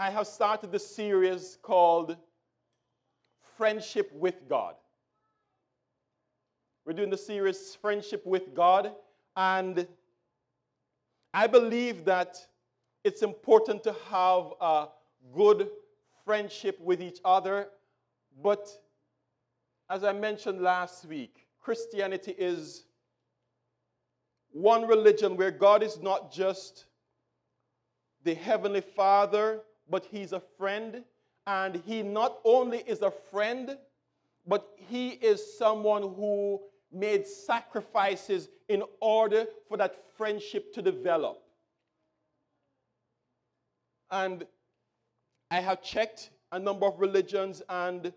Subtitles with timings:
[0.00, 2.16] I have started this series called
[3.58, 4.76] Friendship with God.
[6.86, 8.92] We're doing the series Friendship with God,
[9.36, 9.86] and
[11.34, 12.38] I believe that
[13.04, 14.88] it's important to have a
[15.36, 15.68] good
[16.24, 17.68] friendship with each other,
[18.42, 18.70] but
[19.90, 22.84] as I mentioned last week, Christianity is
[24.50, 26.86] one religion where God is not just
[28.24, 29.60] the Heavenly Father,
[29.90, 31.02] but He's a friend.
[31.46, 33.76] And He not only is a friend,
[34.46, 36.60] but He is someone who
[36.92, 41.42] made sacrifices in order for that friendship to develop.
[44.10, 44.44] And
[45.50, 48.12] I have checked a number of religions, and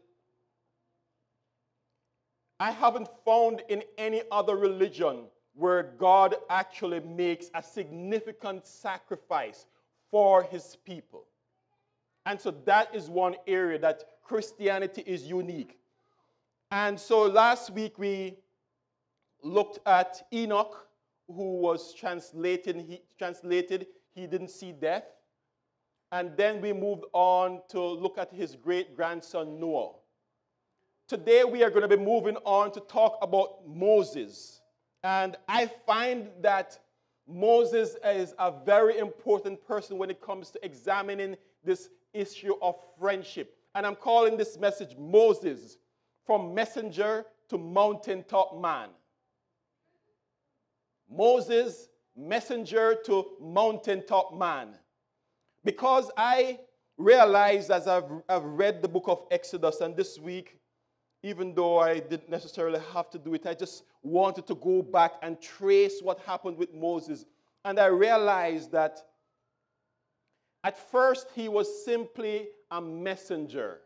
[2.60, 9.68] I haven't found in any other religion where God actually makes a significant sacrifice
[10.10, 11.26] for his people.
[12.26, 15.78] And so that is one area that Christianity is unique.
[16.72, 18.38] And so last week we
[19.44, 20.88] looked at Enoch,
[21.28, 25.04] who was translated, he, translated, he didn't see death.
[26.12, 29.94] And then we moved on to look at his great grandson Noah.
[31.08, 34.62] Today we are going to be moving on to talk about Moses.
[35.04, 36.80] And I find that
[37.28, 43.56] Moses is a very important person when it comes to examining this issue of friendship.
[43.76, 45.78] And I'm calling this message Moses
[46.26, 48.90] from messenger to mountaintop man.
[51.10, 54.70] Moses, messenger to mountaintop man.
[55.64, 56.60] Because I
[56.98, 60.60] realized as I've, I've read the book of Exodus, and this week
[61.24, 65.14] even though I didn't necessarily have to do it, I just wanted to go back
[65.22, 67.26] and trace what happened with Moses.
[67.64, 69.02] And I realized that
[70.64, 73.80] at first he was simply a messenger.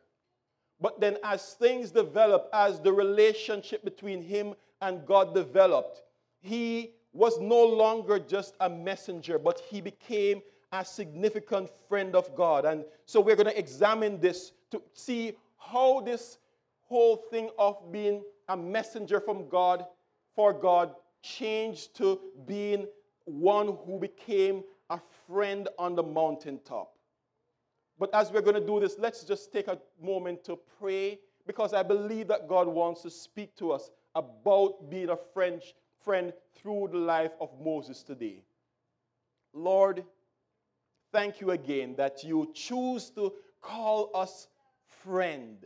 [0.80, 6.04] But then, as things developed, as the relationship between him and God developed,
[6.40, 12.66] he was no longer just a messenger, but he became a significant friend of God.
[12.66, 16.38] And so, we're going to examine this to see how this
[16.82, 19.86] whole thing of being a messenger from God
[20.36, 22.86] for God changed to being
[23.26, 26.94] one who became a friend on the mountaintop.
[28.00, 31.74] But as we're going to do this, let's just take a moment to pray because
[31.74, 35.62] I believe that God wants to speak to us about being a friend,
[36.04, 38.44] friend through the life of Moses today.
[39.54, 40.04] Lord,
[41.12, 44.48] thank you again that you choose to call us
[45.04, 45.66] friend.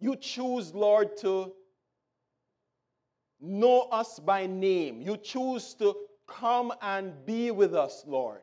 [0.00, 1.52] You choose, Lord, to
[3.40, 5.00] know us by name.
[5.00, 8.40] You choose to come and be with us, Lord.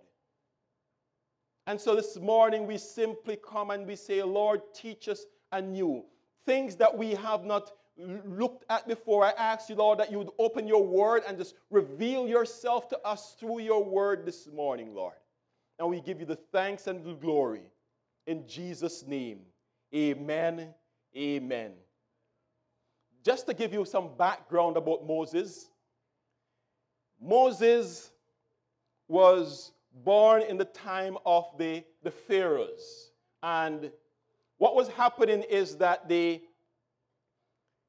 [1.67, 6.03] And so this morning we simply come and we say, Lord, teach us anew.
[6.45, 9.25] Things that we have not looked at before.
[9.25, 13.00] I ask you, Lord, that you would open your word and just reveal yourself to
[13.05, 15.16] us through your word this morning, Lord.
[15.79, 17.72] And we give you the thanks and the glory.
[18.28, 19.39] In Jesus' name,
[19.94, 20.73] amen
[21.16, 21.84] Amen.
[23.25, 25.72] Just to give you some background about Moses,
[27.19, 28.12] Moses
[29.08, 29.72] was
[30.03, 33.09] born in the time of the, the pharaohs.
[33.41, 33.91] And
[34.59, 36.40] what was happening is that the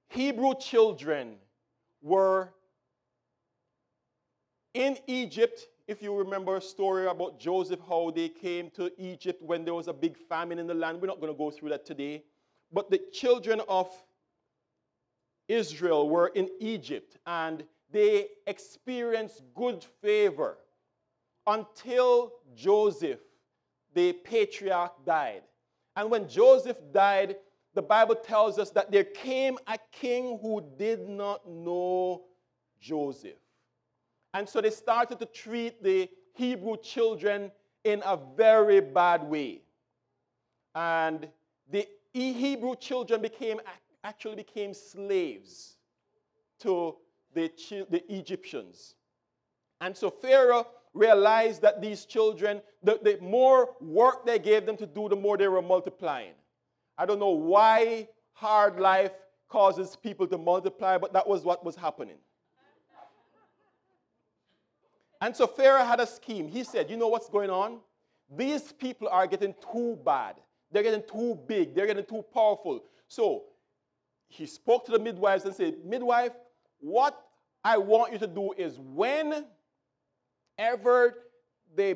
[0.09, 1.35] Hebrew children
[2.01, 2.55] were
[4.73, 5.67] in Egypt.
[5.87, 9.89] If you remember a story about Joseph, how they came to Egypt when there was
[9.89, 12.25] a big famine in the land, we're not going to go through that today.
[12.73, 13.91] But the children of
[15.49, 20.59] Israel were in Egypt and they experienced good favor
[21.47, 23.21] until Joseph,
[23.95, 25.43] the patriarch, died.
[25.95, 27.37] And when Joseph died,
[27.75, 32.25] the Bible tells us that there came a king who did not know
[32.81, 33.39] Joseph.
[34.35, 37.51] And so they started to treat the Hebrew children
[37.85, 39.63] in a very bad way.
[40.75, 41.29] And
[41.71, 43.61] the Hebrew children became
[44.07, 45.77] actually became slaves
[46.61, 46.95] to
[47.35, 47.51] the,
[47.91, 48.95] the Egyptians.
[49.81, 54.87] And so Pharaoh realized that these children, the, the more work they gave them to
[54.87, 56.35] do, the more they were multiplying.
[56.97, 59.13] I don't know why hard life
[59.49, 62.17] causes people to multiply, but that was what was happening.
[65.21, 66.47] And so Pharaoh had a scheme.
[66.47, 67.79] He said, You know what's going on?
[68.37, 70.37] These people are getting too bad.
[70.71, 72.85] They're getting too big, they're getting too powerful.
[73.09, 73.45] So
[74.29, 76.33] he spoke to the midwives and said, Midwife,
[76.81, 77.21] what
[77.65, 79.45] I want you to do is whenever
[81.75, 81.95] they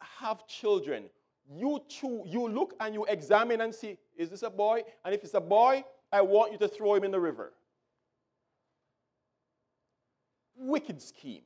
[0.00, 1.04] have children,
[1.52, 4.82] you choose, you look and you examine and see, is this a boy?
[5.04, 7.52] And if it's a boy, I want you to throw him in the river.
[10.56, 11.42] Wicked scheme.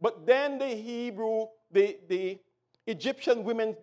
[0.00, 2.38] But then the Hebrew, the, the
[2.86, 3.76] Egyptian women,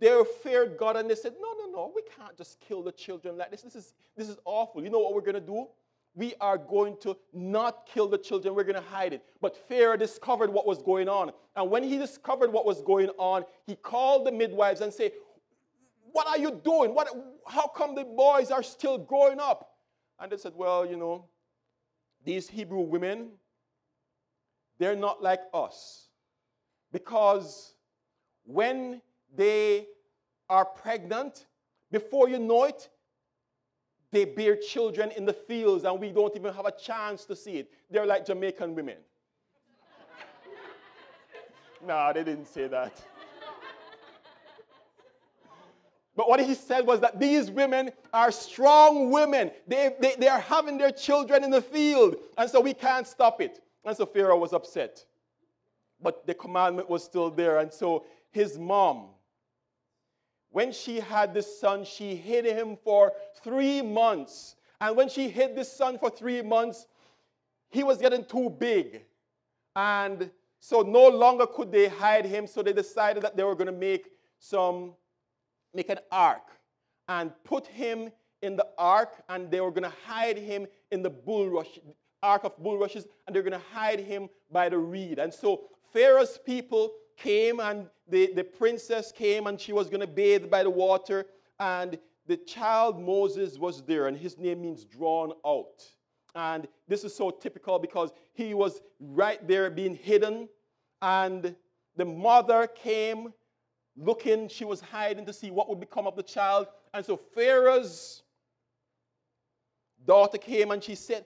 [0.00, 3.52] they feared God and they said, No, no, we can't just kill the children like
[3.52, 3.62] this.
[3.62, 4.82] This is, this is awful.
[4.82, 5.68] You know what we're going to do?
[6.14, 9.22] We are going to not kill the children, we're going to hide it.
[9.40, 11.30] But Pharaoh discovered what was going on.
[11.54, 15.12] And when he discovered what was going on, he called the midwives and said,
[16.10, 16.94] What are you doing?
[16.94, 17.08] What,
[17.46, 19.76] how come the boys are still growing up?
[20.18, 21.26] And they said, Well, you know,
[22.24, 23.28] these Hebrew women,
[24.78, 26.08] they're not like us.
[26.90, 27.74] Because
[28.44, 29.00] when
[29.36, 29.86] they
[30.48, 31.46] are pregnant,
[31.90, 32.88] before you know it,
[34.10, 37.58] they bear children in the fields and we don't even have a chance to see
[37.58, 37.70] it.
[37.90, 38.96] They're like Jamaican women.
[41.86, 42.92] no, they didn't say that.
[46.18, 49.52] But what he said was that these women are strong women.
[49.68, 53.40] They, they, they are having their children in the field, and so we can't stop
[53.40, 53.62] it.
[53.84, 55.04] And so Pharaoh was upset.
[56.02, 57.58] But the commandment was still there.
[57.58, 59.10] And so his mom,
[60.50, 63.12] when she had this son, she hid him for
[63.42, 64.56] three months.
[64.80, 66.86] And when she hid this son for three months,
[67.70, 69.02] he was getting too big.
[69.76, 70.30] And
[70.60, 72.46] so no longer could they hide him.
[72.46, 74.94] So they decided that they were going to make some,
[75.74, 76.42] make an ark
[77.08, 78.10] and put him
[78.42, 81.78] in the ark, and they were going to hide him in the bulrush,
[82.22, 85.18] ark of bulrushes, and they're going to hide him by the reed.
[85.18, 90.06] And so Pharaoh's people came and the, the princess came and she was going to
[90.06, 91.26] bathe by the water.
[91.60, 95.82] And the child Moses was there, and his name means drawn out.
[96.34, 100.48] And this is so typical because he was right there being hidden.
[101.00, 101.54] And
[101.96, 103.32] the mother came
[103.96, 106.68] looking, she was hiding to see what would become of the child.
[106.94, 108.22] And so Pharaoh's
[110.06, 111.24] daughter came and she said,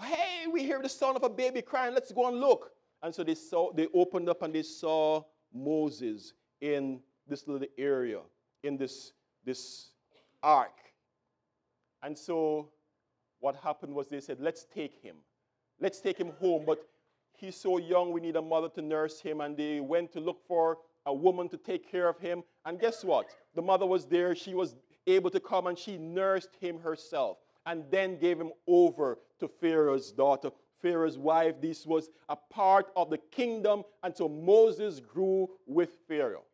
[0.00, 1.94] Hey, we hear the sound of a baby crying.
[1.94, 2.72] Let's go and look.
[3.02, 5.22] And so they saw, they opened up and they saw
[5.54, 8.20] Moses in this little area,
[8.62, 9.12] in this,
[9.44, 9.90] this
[10.42, 10.72] ark.
[12.02, 12.68] And so
[13.40, 15.16] what happened was they said, let's take him.
[15.80, 16.64] Let's take him home.
[16.66, 16.78] But
[17.32, 19.40] he's so young, we need a mother to nurse him.
[19.40, 22.42] And they went to look for a woman to take care of him.
[22.64, 23.26] And guess what?
[23.54, 24.34] The mother was there.
[24.34, 24.74] She was
[25.06, 30.12] able to come and she nursed him herself and then gave him over to Pharaoh's
[30.12, 30.50] daughter.
[30.86, 31.60] Pharaoh's wife.
[31.60, 33.82] This was a part of the kingdom.
[34.04, 36.44] And so Moses grew with Pharaoh.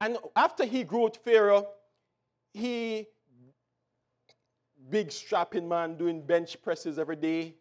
[0.00, 1.68] And after he grew with Pharaoh,
[2.52, 3.06] he,
[4.90, 7.54] big strapping man doing bench presses every day.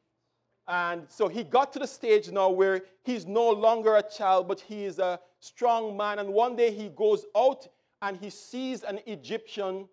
[0.68, 4.60] And so he got to the stage now where he's no longer a child, but
[4.60, 6.18] he is a strong man.
[6.18, 7.68] And one day he goes out
[8.02, 9.88] and he sees an Egyptian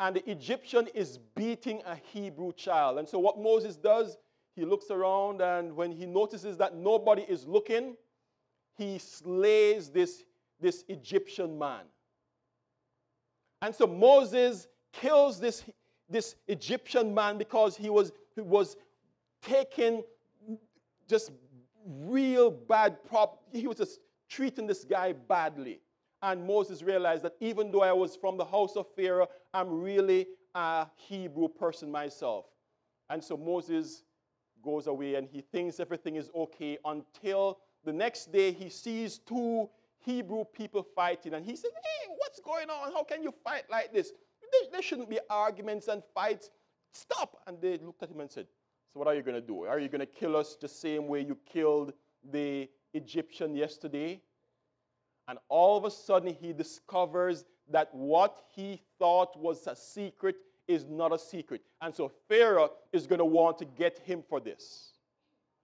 [0.00, 2.98] and the Egyptian is beating a Hebrew child.
[2.98, 4.16] And so, what Moses does,
[4.58, 7.96] he looks around, and when he notices that nobody is looking,
[8.76, 10.24] he slays this,
[10.60, 11.84] this Egyptian man.
[13.62, 15.62] And so, Moses kills this,
[16.08, 18.76] this Egyptian man because he was, he was
[19.42, 20.02] taking
[21.08, 21.30] just
[21.86, 23.42] real bad prop.
[23.52, 25.80] He was just treating this guy badly.
[26.22, 30.26] And Moses realized that even though I was from the house of Pharaoh, I'm really
[30.54, 32.46] a Hebrew person myself.
[33.08, 34.02] And so Moses
[34.62, 39.68] goes away and he thinks everything is okay until the next day he sees two
[40.04, 41.34] Hebrew people fighting.
[41.34, 42.92] And he says, Hey, what's going on?
[42.92, 44.12] How can you fight like this?
[44.52, 46.50] There, there shouldn't be arguments and fights.
[46.92, 47.38] Stop.
[47.46, 48.46] And they looked at him and said,
[48.92, 49.64] So, what are you going to do?
[49.64, 51.92] Are you going to kill us the same way you killed
[52.30, 54.20] the Egyptian yesterday?
[55.28, 60.36] And all of a sudden, he discovers that what he thought was a secret
[60.68, 61.62] is not a secret.
[61.80, 64.92] And so Pharaoh is going to want to get him for this.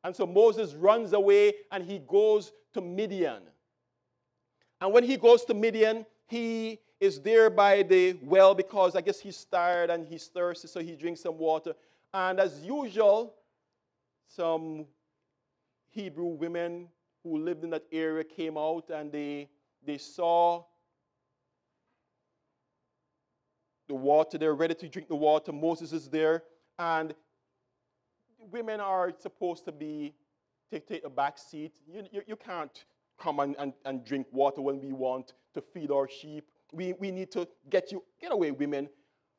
[0.02, 3.42] And so Moses runs away and he goes to Midian.
[4.80, 9.20] And when he goes to Midian, he is there by the well because I guess
[9.20, 11.74] he's tired and he's thirsty, so he drinks some water.
[12.12, 13.34] And as usual,
[14.26, 14.86] some
[15.90, 16.88] Hebrew women
[17.22, 19.48] who lived in that area came out and they
[19.86, 20.64] they saw
[23.94, 24.38] the water.
[24.38, 25.52] They're ready to drink the water.
[25.52, 26.42] Moses is there.
[26.80, 27.14] And
[28.50, 30.14] women are supposed to be,
[30.70, 31.74] take, take a back seat.
[31.86, 32.84] You, you, you can't
[33.20, 36.50] come and, and, and drink water when we want to feed our sheep.
[36.72, 38.88] We, we need to get you, get away, women.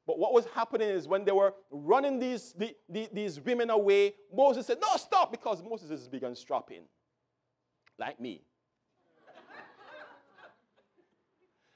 [0.07, 4.13] But what was happening is when they were running these, the, the, these women away,
[4.33, 6.83] Moses said, No, stop, because Moses is big and strapping,
[7.99, 8.41] like me.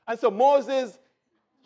[0.07, 0.97] And so Moses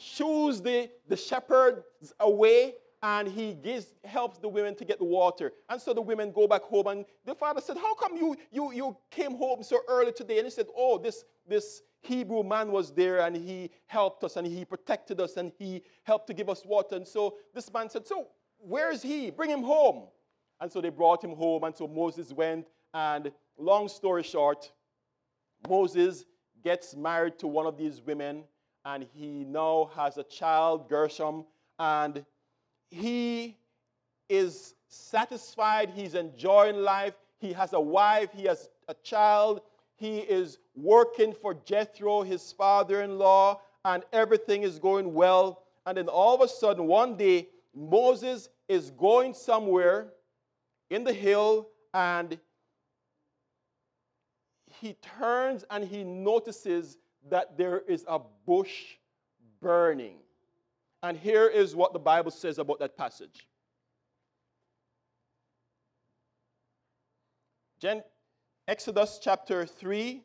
[0.04, 5.52] shoos the, the shepherds away and he gives, helps the women to get the water.
[5.70, 8.72] And so the women go back home, and the father said, How come you, you,
[8.72, 10.38] you came home so early today?
[10.38, 14.48] And he said, Oh, this, this Hebrew man was there, and he helped us, and
[14.48, 16.96] he protected us, and he helped to give us water.
[16.96, 19.30] And so this man said, So where is he?
[19.30, 20.08] Bring him home.
[20.62, 24.72] And so they brought him home, and so Moses went, and long story short,
[25.68, 26.24] Moses
[26.64, 28.46] gets married to one of these women,
[28.86, 31.46] and he now has a child, Gershom,
[31.80, 32.26] and
[32.90, 33.58] he
[34.30, 39.62] is satisfied, he's enjoying life, he has a wife, he has a child,
[39.96, 45.64] he is working for Jethro, his father in law, and everything is going well.
[45.86, 50.14] And then all of a sudden, one day, Moses is going somewhere
[50.90, 52.40] in the hill and
[54.80, 56.98] he turns and he notices
[57.30, 58.98] that there is a bush
[59.62, 60.18] burning.
[61.02, 63.48] And here is what the Bible says about that passage.
[67.80, 68.04] Gen-
[68.68, 70.24] Exodus chapter 3,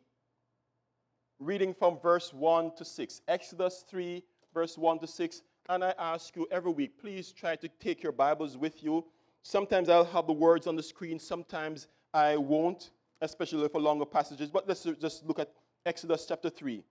[1.40, 3.21] reading from verse 1 to 6.
[3.26, 4.23] Exodus 3,
[4.55, 5.43] verse 1 to 6.
[5.69, 9.05] And I ask you every week, please try to take your Bibles with you.
[9.43, 12.90] Sometimes I'll have the words on the screen, sometimes I won't,
[13.21, 14.50] especially for longer passages.
[14.50, 15.50] But let's just look at
[15.88, 16.85] Exodus chapter 3.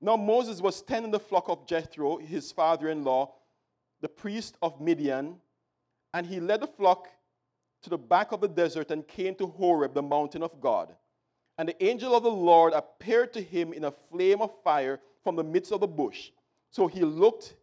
[0.00, 3.32] Now Moses was tending the flock of Jethro, his father in law,
[4.00, 5.36] the priest of Midian,
[6.12, 7.06] and he led the flock
[7.82, 10.96] to the back of the desert and came to Horeb, the mountain of God.
[11.58, 15.36] And the angel of the Lord appeared to him in a flame of fire from
[15.36, 16.30] the midst of the bush.
[16.70, 17.54] So he looked,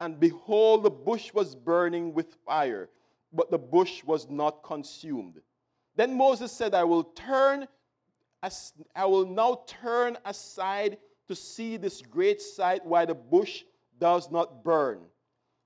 [0.00, 2.88] and behold, the bush was burning with fire,
[3.34, 5.42] but the bush was not consumed.
[5.94, 7.68] Then Moses said, I will turn,
[8.42, 13.62] I will now turn aside to see this great sight why the bush
[14.00, 15.00] does not burn.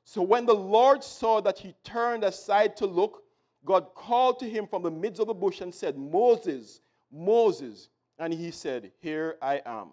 [0.05, 3.25] So when the Lord saw that he turned aside to look,
[3.65, 6.81] God called to him from the midst of the bush and said, Moses,
[7.11, 7.89] Moses.
[8.19, 9.89] And he said, Here I am.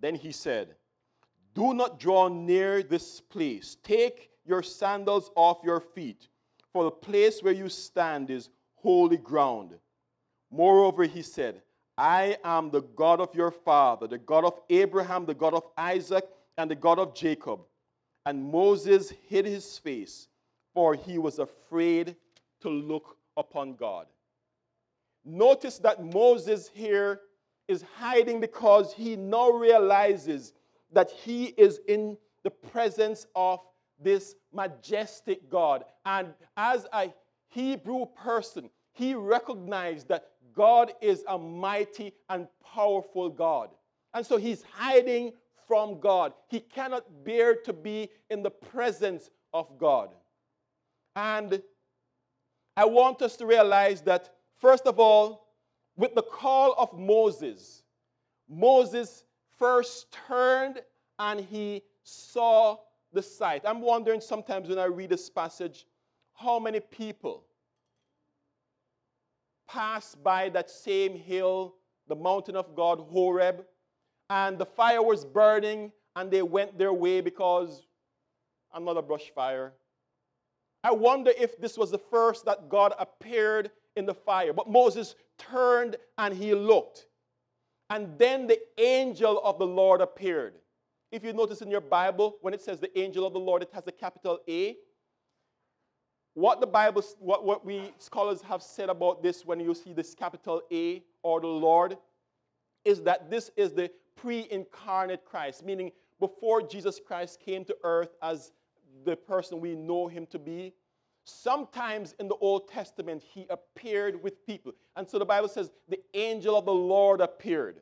[0.00, 0.74] Then he said,
[1.54, 3.76] Do not draw near this place.
[3.82, 6.28] Take your sandals off your feet,
[6.72, 9.74] for the place where you stand is holy ground.
[10.52, 11.62] Moreover, he said,
[11.96, 16.24] I am the God of your father, the God of Abraham, the God of Isaac,
[16.58, 17.60] and the God of Jacob.
[18.26, 20.28] And Moses hid his face,
[20.74, 22.16] for he was afraid
[22.60, 24.06] to look upon God.
[25.24, 27.20] Notice that Moses here
[27.66, 30.52] is hiding because he now realizes
[30.92, 33.60] that he is in the presence of
[33.98, 35.84] this majestic God.
[36.04, 37.12] And as a
[37.48, 43.70] Hebrew person, he recognized that God is a mighty and powerful God.
[44.14, 45.32] And so he's hiding
[45.66, 46.32] from God.
[46.48, 50.10] He cannot bear to be in the presence of God.
[51.16, 51.62] And
[52.76, 55.48] I want us to realize that, first of all,
[55.96, 57.82] with the call of Moses,
[58.48, 59.24] Moses
[59.58, 60.80] first turned
[61.18, 62.78] and he saw
[63.12, 63.62] the sight.
[63.64, 65.86] I'm wondering sometimes when I read this passage,
[66.34, 67.44] how many people
[69.68, 71.74] pass by that same hill,
[72.08, 73.64] the mountain of God, Horeb,
[74.30, 77.86] and the fire was burning, and they went their way because
[78.74, 79.72] another brush fire.
[80.84, 84.52] I wonder if this was the first that God appeared in the fire.
[84.52, 87.06] But Moses turned and he looked.
[87.90, 90.54] And then the angel of the Lord appeared.
[91.12, 93.70] If you notice in your Bible, when it says the angel of the Lord, it
[93.74, 94.76] has a capital A.
[96.34, 100.14] What the Bible, what, what we scholars have said about this when you see this
[100.14, 101.98] capital A or the Lord,
[102.84, 108.14] is that this is the pre incarnate Christ, meaning before Jesus Christ came to earth
[108.22, 108.52] as
[109.04, 110.72] the person we know him to be.
[111.24, 114.72] Sometimes in the Old Testament, he appeared with people.
[114.96, 117.80] And so the Bible says the angel of the Lord appeared.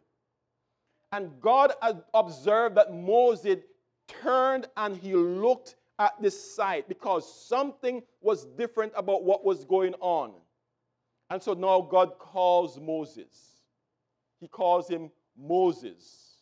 [1.12, 3.58] And God uh, observed that Moses
[4.06, 9.94] turned and he looked at this sight because something was different about what was going
[10.00, 10.32] on.
[11.28, 13.60] And so now God calls Moses.
[14.40, 16.38] He calls him Moses.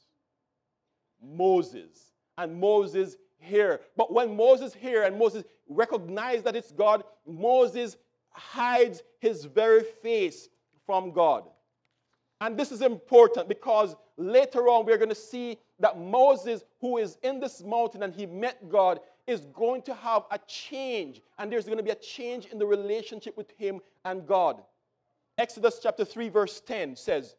[1.20, 2.12] Moses.
[2.38, 3.80] And Moses here.
[3.96, 7.96] But when Moses here and Moses recognized that it's God, Moses
[8.30, 10.48] hides his very face
[10.86, 11.42] from God.
[12.40, 17.18] And this is important because later on we're going to see that Moses, who is
[17.24, 21.20] in this mountain and he met God, is going to have a change.
[21.38, 24.62] And there's going to be a change in the relationship with him and God.
[25.36, 27.36] Exodus chapter 3, verse 10 says,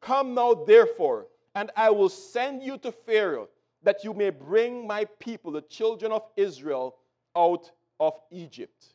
[0.00, 3.48] Come now, therefore, and I will send you to Pharaoh
[3.82, 6.96] that you may bring my people, the children of Israel,
[7.36, 8.94] out of Egypt.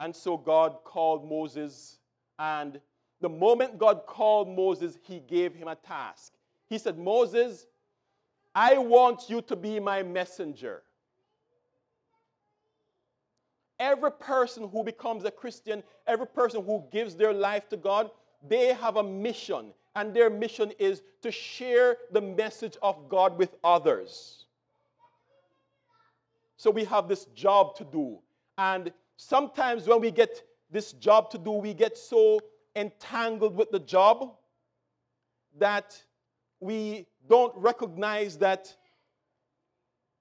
[0.00, 1.98] And so God called Moses,
[2.38, 2.80] and
[3.20, 6.32] the moment God called Moses, he gave him a task.
[6.68, 7.66] He said, Moses,
[8.54, 10.82] I want you to be my messenger.
[13.82, 18.12] Every person who becomes a Christian, every person who gives their life to God,
[18.48, 23.56] they have a mission, and their mission is to share the message of God with
[23.64, 24.46] others.
[26.56, 28.20] So we have this job to do.
[28.56, 32.38] And sometimes when we get this job to do, we get so
[32.76, 34.36] entangled with the job
[35.58, 36.00] that
[36.60, 38.76] we don't recognize that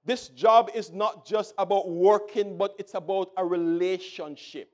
[0.05, 4.69] this job is not just about working, but it's about a relationship.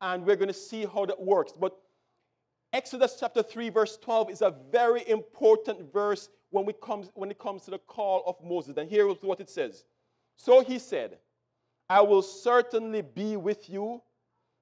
[0.00, 1.52] And we're going to see how that works.
[1.52, 1.76] But
[2.72, 7.38] Exodus chapter 3, verse 12 is a very important verse when, we comes, when it
[7.38, 8.76] comes to the call of Moses.
[8.76, 9.84] And here is what it says
[10.36, 11.18] So he said,
[11.90, 14.00] I will certainly be with you,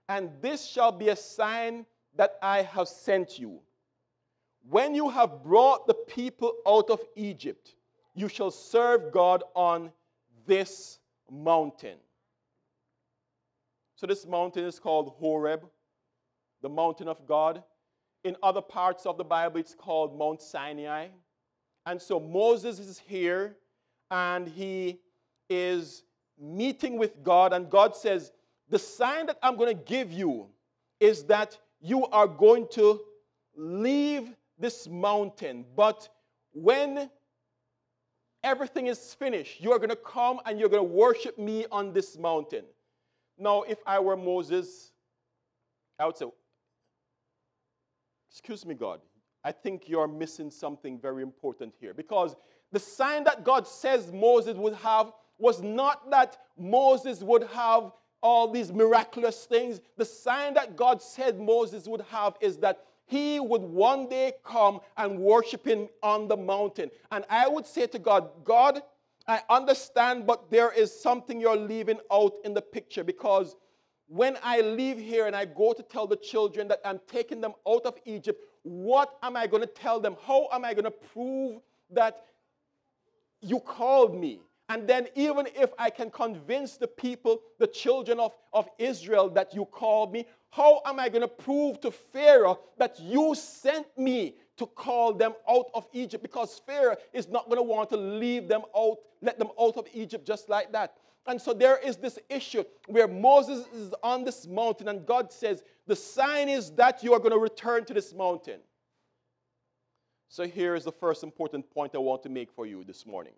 [0.08, 1.84] and this shall be a sign
[2.16, 3.60] that I have sent you.
[4.68, 7.74] When you have brought the people out of Egypt,
[8.18, 9.92] you shall serve God on
[10.46, 10.98] this
[11.30, 11.96] mountain.
[13.96, 15.68] So, this mountain is called Horeb,
[16.62, 17.62] the mountain of God.
[18.24, 21.08] In other parts of the Bible, it's called Mount Sinai.
[21.86, 23.56] And so, Moses is here
[24.10, 24.98] and he
[25.48, 26.02] is
[26.40, 28.32] meeting with God, and God says,
[28.68, 30.46] The sign that I'm going to give you
[31.00, 33.00] is that you are going to
[33.56, 35.64] leave this mountain.
[35.76, 36.08] But
[36.52, 37.10] when
[38.42, 41.92] everything is finished, you are going to come and you're going to worship me on
[41.92, 42.64] this mountain.
[43.38, 44.92] Now, if I were Moses,
[45.98, 46.26] I would say,
[48.30, 49.00] Excuse me, God,
[49.44, 51.94] I think you're missing something very important here.
[51.94, 52.36] Because
[52.72, 58.50] the sign that God says Moses would have was not that Moses would have all
[58.50, 59.80] these miraculous things.
[59.96, 64.80] The sign that God said Moses would have is that he would one day come
[64.96, 66.90] and worship him on the mountain.
[67.10, 68.82] And I would say to God, God,
[69.26, 73.56] I understand, but there is something you're leaving out in the picture because
[74.08, 77.52] when I leave here and I go to tell the children that I'm taking them
[77.66, 80.16] out of Egypt, what am I going to tell them?
[80.26, 82.24] How am I going to prove that
[83.40, 84.40] you called me?
[84.70, 89.54] And then, even if I can convince the people, the children of, of Israel, that
[89.54, 94.36] you called me, how am I going to prove to Pharaoh that you sent me
[94.56, 96.22] to call them out of Egypt?
[96.22, 99.86] Because Pharaoh is not going to want to leave them out, let them out of
[99.92, 100.94] Egypt just like that.
[101.26, 105.62] And so there is this issue where Moses is on this mountain, and God says,
[105.86, 108.60] The sign is that you are going to return to this mountain.
[110.30, 113.32] So here is the first important point I want to make for you this morning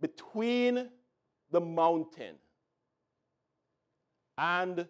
[0.00, 0.88] between
[1.52, 2.34] the mountain
[4.38, 4.86] and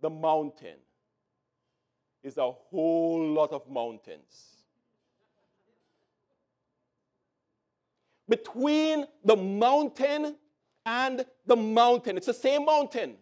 [0.00, 0.76] the mountain
[2.22, 4.54] is a whole lot of mountains.
[8.28, 10.36] Between the mountain
[10.86, 13.16] and the mountain, it's the same mountain.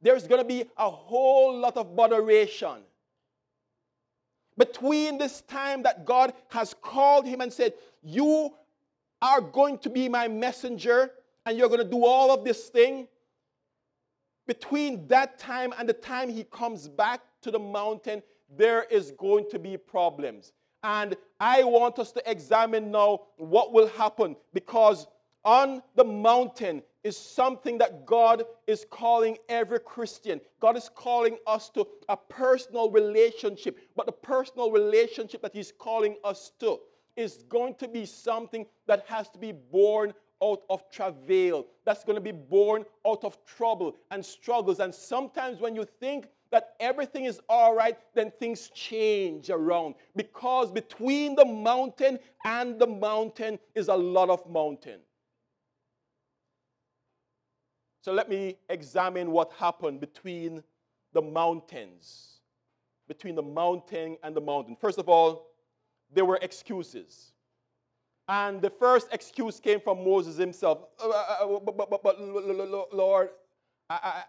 [0.00, 2.82] There's going to be a whole lot of moderation.
[4.58, 8.52] Between this time that God has called him and said, You
[9.22, 11.12] are going to be my messenger
[11.46, 13.06] and you're going to do all of this thing.
[14.46, 18.22] Between that time and the time he comes back to the mountain,
[18.56, 20.52] there is going to be problems.
[20.82, 25.06] And I want us to examine now what will happen because
[25.44, 30.40] on the mountain is something that God is calling every Christian.
[30.60, 36.16] God is calling us to a personal relationship, but the personal relationship that He's calling
[36.22, 36.78] us to
[37.16, 42.16] is going to be something that has to be born out of travail, that's going
[42.16, 44.80] to be born out of trouble and struggles.
[44.80, 49.94] And sometimes when you think that everything is all right, then things change around.
[50.16, 55.00] Because between the mountain and the mountain is a lot of mountain.
[58.02, 60.62] So let me examine what happened between
[61.12, 62.40] the mountains,
[63.06, 64.76] between the mountain and the mountain.
[64.78, 65.46] First of all,
[66.12, 67.31] there were excuses.
[68.28, 70.78] And the first excuse came from Moses himself.
[71.02, 72.20] Uh, uh, uh, but, but, but, but
[72.92, 73.30] Lord,
[73.90, 74.22] I, I,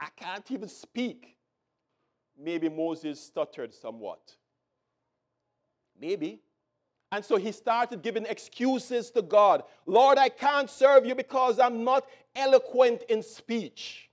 [0.00, 1.36] I can't even speak.
[2.36, 4.34] Maybe Moses stuttered somewhat.
[6.00, 6.40] Maybe.
[7.10, 9.62] And so he started giving excuses to God.
[9.86, 14.10] Lord, I can't serve you because I'm not eloquent in speech.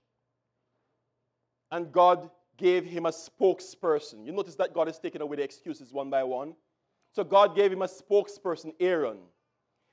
[1.70, 4.24] And God gave him a spokesperson.
[4.24, 6.54] You notice that God is taking away the excuses one by one.
[7.16, 9.16] So God gave him a spokesperson, Aaron.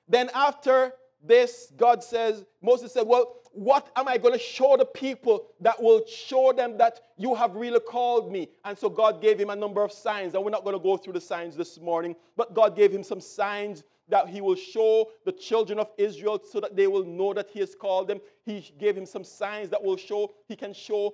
[0.09, 0.91] Then after
[1.25, 5.81] this, God says, Moses said, Well, what am I going to show the people that
[5.81, 8.49] will show them that you have really called me?
[8.65, 10.35] And so God gave him a number of signs.
[10.35, 13.03] And we're not going to go through the signs this morning, but God gave him
[13.03, 17.33] some signs that he will show the children of Israel so that they will know
[17.33, 18.19] that he has called them.
[18.45, 21.13] He gave him some signs that will show, he can show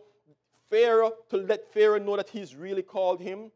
[0.72, 3.52] Pharaoh to let Pharaoh know that he's really called him.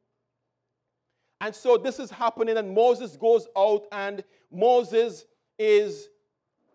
[1.44, 5.26] And so this is happening, and Moses goes out, and Moses
[5.60, 6.08] is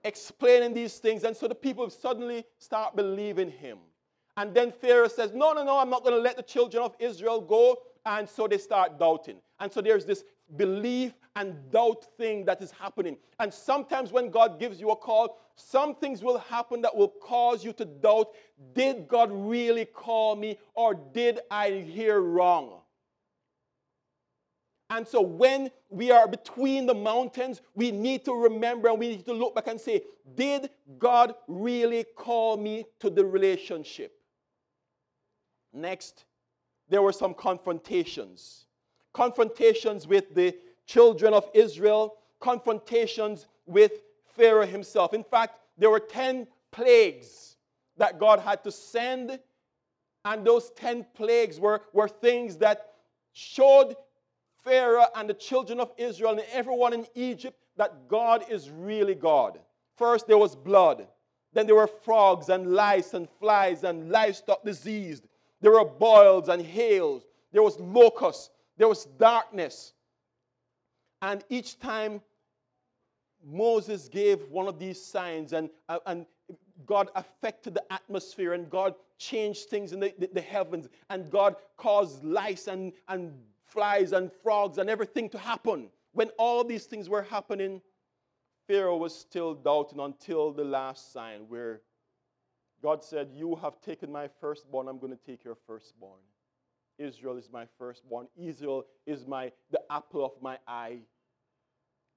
[0.04, 1.24] explaining these things.
[1.24, 3.78] And so the people suddenly start believing him.
[4.37, 6.94] And then Pharaoh says, No, no, no, I'm not going to let the children of
[6.98, 7.78] Israel go.
[8.04, 9.38] And so they start doubting.
[9.59, 10.22] And so there's this
[10.57, 13.16] belief and doubt thing that is happening.
[13.40, 17.64] And sometimes when God gives you a call, some things will happen that will cause
[17.64, 18.35] you to doubt
[18.74, 22.83] did God really call me or did I hear wrong?
[24.90, 29.27] And so when we are between the mountains, we need to remember and we need
[29.27, 30.03] to look back and say,
[30.35, 34.12] Did God really call me to the relationship?
[35.72, 36.24] Next,
[36.88, 38.64] there were some confrontations.
[39.12, 43.92] Confrontations with the children of Israel, confrontations with
[44.37, 45.12] Pharaoh himself.
[45.12, 47.57] In fact, there were 10 plagues
[47.98, 49.38] that God had to send,
[50.24, 52.92] and those 10 plagues were, were things that
[53.33, 53.94] showed
[54.64, 59.58] Pharaoh and the children of Israel and everyone in Egypt that God is really God.
[59.96, 61.06] First, there was blood.
[61.52, 65.26] Then there were frogs and lice and flies and livestock diseased.
[65.60, 67.24] There were boils and hails.
[67.52, 68.50] There was locusts.
[68.76, 69.94] There was darkness.
[71.22, 72.20] And each time
[73.44, 76.26] Moses gave one of these signs, and, uh, and
[76.86, 81.56] God affected the atmosphere, and God changed things in the, the, the heavens, and God
[81.76, 83.32] caused lice and, and
[83.68, 85.90] flies and frogs and everything to happen.
[86.12, 87.81] When all these things were happening,
[88.66, 91.81] Pharaoh was still doubting until the last sign where
[92.83, 96.20] God said, You have taken my firstborn, I'm going to take your firstborn.
[96.98, 98.26] Israel is my firstborn.
[98.37, 100.98] Israel is my the apple of my eye.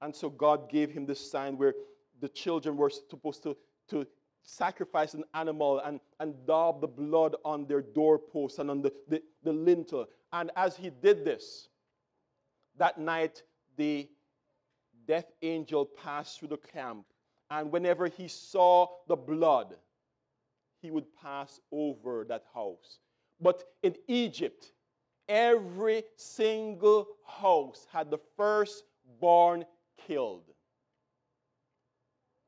[0.02, 1.74] And so God gave him this sign where
[2.20, 3.56] the children were supposed to,
[3.90, 4.08] to
[4.44, 9.22] sacrifice an animal and, and daub the blood on their doorposts and on the, the,
[9.44, 10.08] the lintel.
[10.34, 11.70] And as he did this,
[12.78, 13.44] that night
[13.78, 14.08] the
[15.08, 17.06] death angel passed through the camp.
[17.50, 19.76] And whenever he saw the blood,
[20.82, 23.00] he would pass over that house.
[23.39, 24.72] But in Egypt,
[25.28, 29.65] every single house had the firstborn
[30.08, 30.44] killed.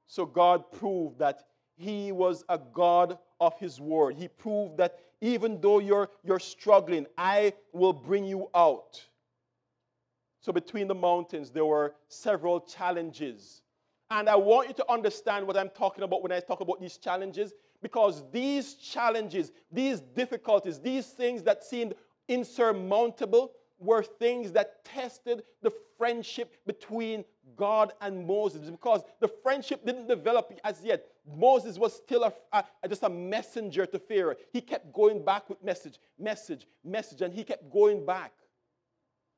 [0.05, 4.15] So God proved that He was a God of His word.
[4.15, 9.01] He proved that even though you're, you're struggling, I will bring you out.
[10.41, 13.61] So between the mountains, there were several challenges.
[14.11, 16.97] And I want you to understand what I'm talking about when I talk about these
[16.97, 21.93] challenges, because these challenges, these difficulties, these things that seemed
[22.27, 27.23] insurmountable were things that tested the friendship between
[27.55, 31.05] God and Moses because the friendship didn't develop as yet.
[31.25, 34.35] Moses was still a, a, just a messenger to Pharaoh.
[34.51, 38.31] He kept going back with message, message, message, and he kept going back.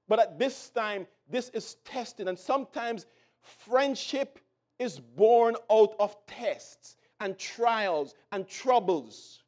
[0.08, 3.08] But at this time, this is tested, and sometimes
[3.42, 4.40] friendship
[4.78, 9.44] is born out of tests and trials and troubles.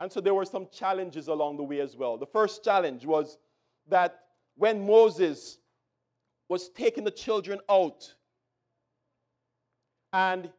[0.00, 2.16] And so there were some challenges along the way as well.
[2.16, 3.36] The first challenge was
[3.88, 4.20] that
[4.56, 5.58] when Moses
[6.50, 8.12] was taking the children out,
[10.12, 10.50] and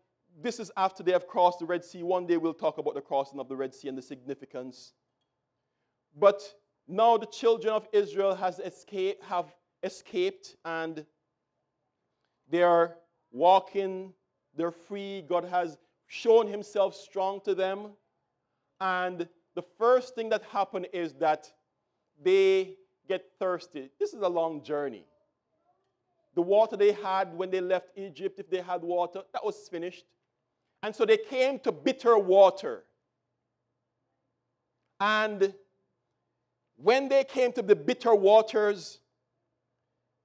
[0.41, 2.01] this is after they have crossed the Red Sea.
[2.01, 4.93] One day we'll talk about the crossing of the Red Sea and the significance.
[6.17, 6.41] But
[6.87, 11.05] now the children of Israel has escaped, have escaped and
[12.49, 12.95] they are
[13.33, 14.13] walking,
[14.55, 15.25] they're free.
[15.27, 15.77] God has
[16.07, 17.87] shown himself strong to them.
[18.79, 21.51] And the first thing that happened is that
[22.23, 22.75] they
[23.09, 23.89] get thirsty.
[23.99, 25.05] This is a long journey.
[26.35, 30.05] The water they had when they left Egypt, if they had water, that was finished.
[30.83, 32.83] And so they came to bitter water.
[34.99, 35.53] And
[36.77, 38.99] when they came to the bitter waters,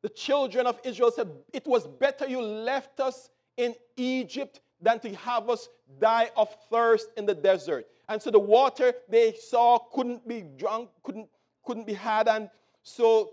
[0.02, 5.14] the children of Israel said, It was better you left us in Egypt than to
[5.16, 5.68] have us
[6.00, 7.86] die of thirst in the desert.
[8.08, 11.28] And so the water they saw couldn't be drunk, couldn't,
[11.64, 12.28] couldn't be had.
[12.28, 12.48] And
[12.82, 13.30] so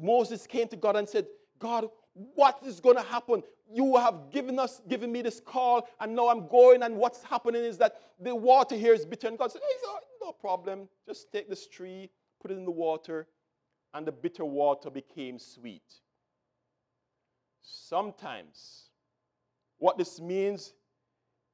[0.00, 1.26] Moses came to God and said,
[1.58, 3.42] God, what is going to happen?
[3.72, 7.64] You have given us, given me this call, and now I'm going, and what's happening
[7.64, 9.28] is that the water here is bitter.
[9.28, 9.88] And God said, hey,
[10.22, 10.88] no problem.
[11.06, 13.26] Just take this tree, put it in the water,
[13.94, 15.82] and the bitter water became sweet.
[17.62, 18.90] Sometimes,
[19.78, 20.72] what this means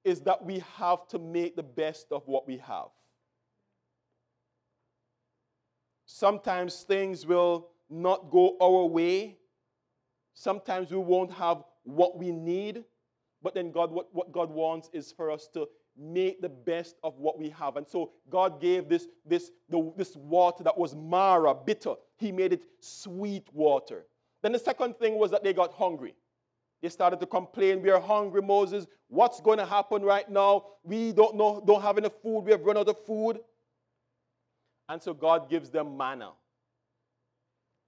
[0.05, 2.89] is that we have to make the best of what we have.
[6.07, 9.37] Sometimes things will not go our way.
[10.35, 12.85] Sometimes we won't have what we need.
[13.43, 17.19] But then God, what, what God wants is for us to make the best of
[17.19, 17.77] what we have.
[17.77, 21.95] And so God gave this, this, the, this water that was Marah, bitter.
[22.17, 24.07] He made it sweet water.
[24.43, 26.15] Then the second thing was that they got hungry.
[26.81, 28.87] They started to complain, We are hungry, Moses.
[29.09, 30.65] What's going to happen right now?
[30.83, 32.41] We don't know, don't have enough food.
[32.41, 33.41] We have run out of food.
[34.89, 36.33] And so God gives them manna.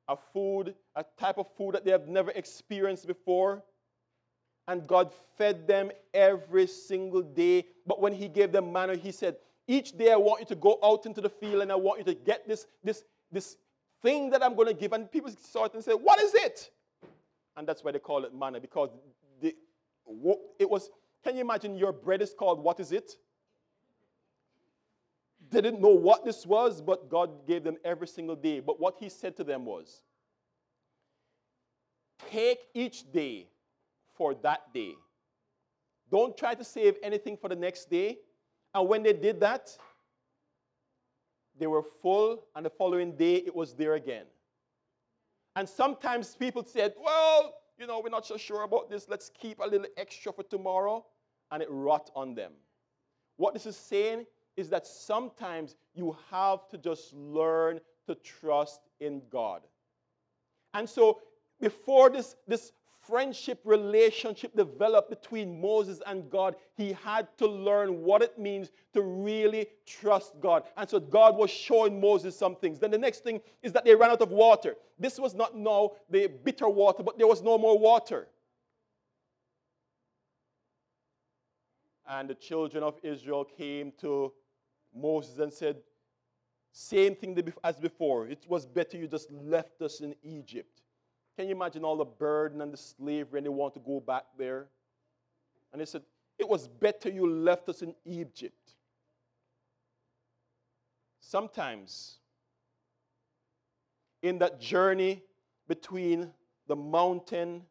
[0.08, 3.62] A food, a type of food that they have never experienced before.
[4.68, 7.66] And God fed them every single day.
[7.86, 9.36] But when He gave them manna, He said,
[9.66, 12.04] Each day I want you to go out into the field and I want you
[12.04, 13.56] to get this, this, this
[14.02, 14.92] thing that I'm going to give.
[14.92, 16.70] And people saw it and said, What is it?
[17.56, 18.90] And that's why they call it manna, because
[19.40, 19.54] the,
[20.58, 20.90] it was,
[21.22, 23.16] can you imagine your bread is called what is it?
[25.54, 28.58] They didn't know what this was, but God gave them every single day.
[28.58, 30.02] But what He said to them was,
[32.28, 33.46] Take each day
[34.14, 34.94] for that day.
[36.10, 38.18] Don't try to save anything for the next day.
[38.74, 39.70] And when they did that,
[41.56, 44.26] they were full, and the following day it was there again.
[45.54, 49.06] And sometimes people said, well, you know, we're not so sure about this.
[49.08, 51.06] Let's keep a little extra for tomorrow.
[51.52, 52.52] And it rot on them.
[53.36, 59.22] What this is saying is that sometimes you have to just learn to trust in
[59.30, 59.62] God.
[60.74, 61.20] And so
[61.60, 62.72] before this, this
[63.06, 69.02] friendship relationship developed between Moses and God, he had to learn what it means to
[69.02, 70.64] really trust God.
[70.76, 72.78] And so God was showing Moses some things.
[72.78, 74.76] Then the next thing is that they ran out of water.
[74.98, 78.28] This was not now the bitter water, but there was no more water.
[82.08, 84.32] And the children of Israel came to
[84.94, 85.76] Moses and said,
[86.72, 88.26] Same thing as before.
[88.26, 90.82] It was better you just left us in Egypt.
[91.36, 94.24] Can you imagine all the burden and the slavery and they want to go back
[94.38, 94.68] there?
[95.72, 96.02] And they said,
[96.38, 98.74] It was better you left us in Egypt.
[101.20, 102.18] Sometimes,
[104.22, 105.22] in that journey
[105.66, 106.30] between
[106.68, 107.62] the mountain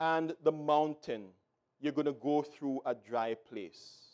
[0.00, 1.28] and the mountain,
[1.80, 4.07] you're going to go through a dry place.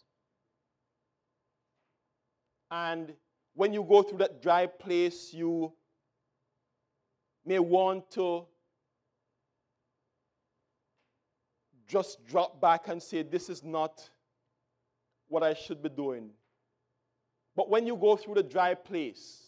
[2.70, 3.12] And
[3.54, 5.72] when you go through that dry place, you
[7.44, 8.46] may want to
[11.86, 14.08] just drop back and say, This is not
[15.28, 16.30] what I should be doing.
[17.56, 19.44] But when you go through the dry place,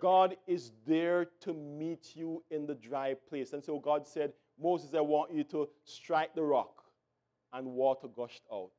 [0.00, 3.52] God is there to meet you in the dry place.
[3.52, 6.82] And so God said, Moses, I want you to strike the rock,
[7.52, 8.72] and water gushed out.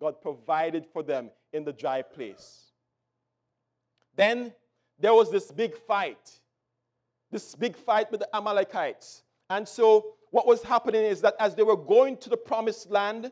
[0.00, 2.72] God provided for them in the dry place.
[4.16, 4.52] Then
[4.98, 6.40] there was this big fight,
[7.30, 9.22] this big fight with the Amalekites.
[9.50, 13.30] And so what was happening is that as they were going to the promised land,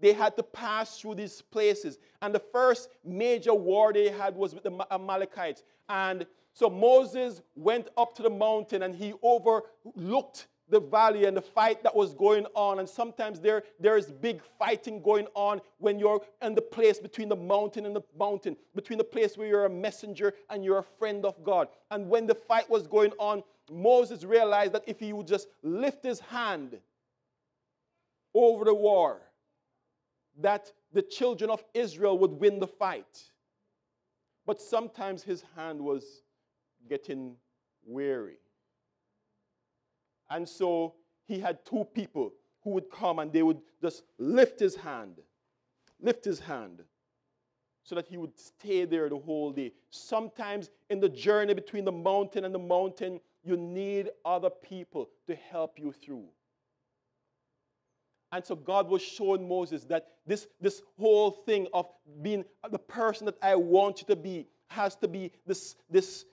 [0.00, 1.98] they had to pass through these places.
[2.20, 5.62] And the first major war they had was with the Amalekites.
[5.88, 11.42] And so Moses went up to the mountain and he overlooked the valley and the
[11.42, 12.78] fight that was going on.
[12.80, 17.28] And sometimes there, there is big fighting going on when you're in the place between
[17.28, 20.82] the mountain and the mountain, between the place where you're a messenger and you're a
[20.98, 21.68] friend of God.
[21.90, 26.04] And when the fight was going on, Moses realized that if he would just lift
[26.04, 26.78] his hand
[28.34, 29.22] over the war,
[30.40, 33.24] that the children of Israel would win the fight.
[34.46, 36.22] But sometimes his hand was
[36.88, 37.36] getting
[37.84, 38.38] weary.
[40.30, 40.94] And so
[41.26, 45.16] he had two people who would come and they would just lift his hand,
[46.00, 46.82] lift his hand,
[47.84, 49.72] so that he would stay there the whole day.
[49.90, 55.36] Sometimes in the journey between the mountain and the mountain, you need other people to
[55.36, 56.24] help you through.
[58.32, 61.86] And so God was showing Moses that this, this whole thing of
[62.22, 66.24] being the person that I want you to be has to be this, this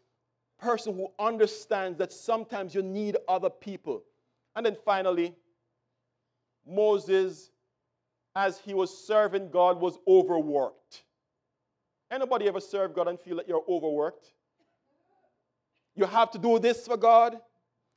[0.64, 4.04] person who understands that sometimes you need other people.
[4.56, 5.36] And then finally,
[6.66, 7.52] Moses,
[8.36, 11.04] as he was serving God, was overworked.
[12.10, 14.32] Anybody ever serve God and feel that you're overworked?
[15.96, 17.40] You have to do this for God.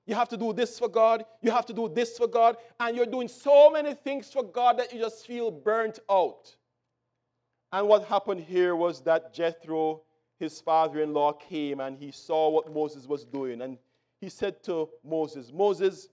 [0.06, 1.24] You have to do this for God.
[1.42, 2.56] You have to do this for God.
[2.80, 6.54] And you're doing so many things for God that you just feel burnt out.
[7.72, 10.02] And what happened here was that Jethro,
[10.38, 13.62] his father in law, came and he saw what Moses was doing.
[13.62, 13.78] And
[14.20, 16.08] he said to Moses, Moses,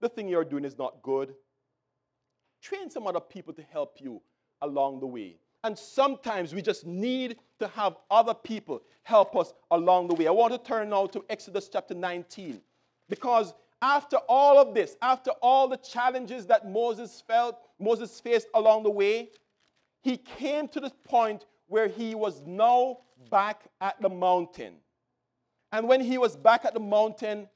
[0.00, 1.34] the thing you're doing is not good.
[2.60, 4.20] Train some other people to help you
[4.60, 5.36] along the way.
[5.64, 10.26] And sometimes we just need to have other people help us along the way.
[10.26, 12.60] I want to turn now to Exodus chapter 19.
[13.08, 18.84] Because after all of this, after all the challenges that Moses felt, Moses faced along
[18.84, 19.30] the way,
[20.02, 22.98] he came to the point where he was now
[23.30, 24.74] back at the mountain.
[25.72, 27.48] And when he was back at the mountain,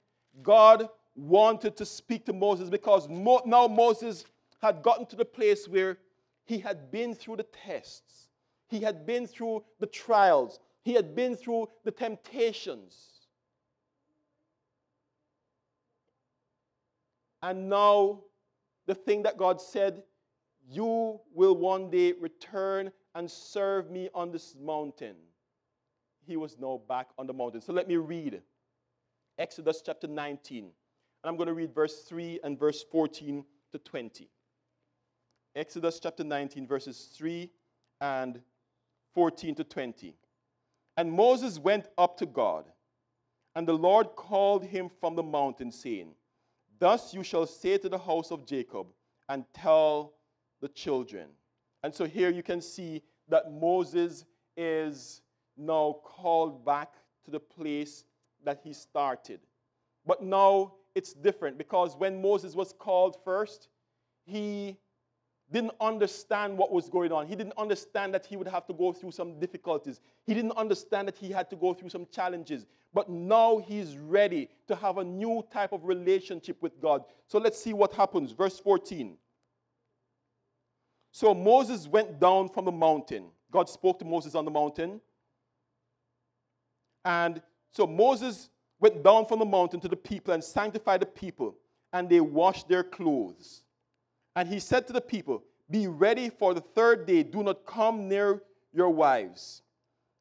[0.42, 4.24] God wanted to speak to Moses because mo- now Moses
[4.61, 5.98] had gotten to the place where
[6.44, 8.29] he had been through the tests,
[8.68, 13.16] he had been through the trials, he had been through the temptations.
[17.42, 18.22] And now,
[18.87, 20.02] the thing that God said,
[20.68, 25.16] you will one day return and serve me on this mountain.
[26.26, 27.60] He was now back on the mountain.
[27.60, 28.42] So let me read
[29.38, 30.64] Exodus chapter 19.
[30.64, 30.72] And
[31.24, 34.28] I'm going to read verse 3 and verse 14 to 20.
[35.54, 37.50] Exodus chapter 19, verses 3
[38.00, 38.40] and
[39.14, 40.14] 14 to 20.
[40.96, 42.64] And Moses went up to God,
[43.54, 46.14] and the Lord called him from the mountain, saying,
[46.78, 48.86] Thus you shall say to the house of Jacob,
[49.28, 50.14] and tell
[50.60, 51.28] the children.
[51.82, 54.24] And so here you can see that Moses
[54.56, 55.22] is
[55.57, 56.92] now called back
[57.25, 58.05] to the place
[58.45, 59.40] that he started.
[60.07, 63.69] But now it's different because when Moses was called first,
[64.25, 64.79] he
[65.53, 67.27] didn't understand what was going on.
[67.27, 70.01] He didn't understand that he would have to go through some difficulties.
[70.25, 72.66] He didn't understand that he had to go through some challenges.
[72.92, 77.05] But now he's ready to have a new type of relationship with God.
[77.29, 78.33] So let's see what happens.
[78.33, 79.16] Verse 14.
[81.12, 83.27] So Moses went down from the mountain.
[83.51, 85.01] God spoke to Moses on the mountain.
[87.07, 87.40] And
[87.71, 91.57] so Moses went down from the mountain to the people and sanctified the people,
[91.92, 93.62] and they washed their clothes.
[94.35, 97.23] And he said to the people, Be ready for the third day.
[97.23, 98.42] Do not come near
[98.75, 99.62] your wives.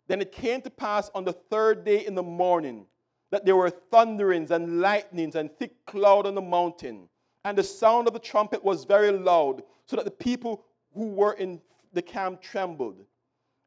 [0.08, 2.86] Then it came to pass on the third day in the morning
[3.32, 7.10] that there were thunderings and lightnings and thick cloud on the mountain.
[7.43, 11.34] And the sound of the trumpet was very loud, so that the people who were
[11.34, 11.60] in
[11.93, 13.04] the camp trembled.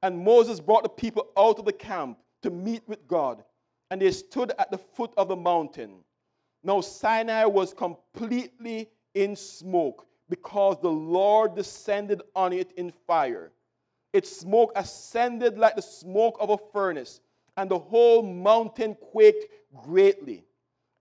[0.05, 3.45] And Moses brought the people out of the camp to meet with God.
[3.91, 6.05] And they stood at the foot of the mountain.
[6.63, 13.53] Now Sinai was completely in smoke because the Lord descended on it in fire.
[14.13, 17.21] Its smoke ascended like the smoke of a furnace,
[17.57, 19.47] and the whole mountain quaked
[19.85, 20.45] greatly.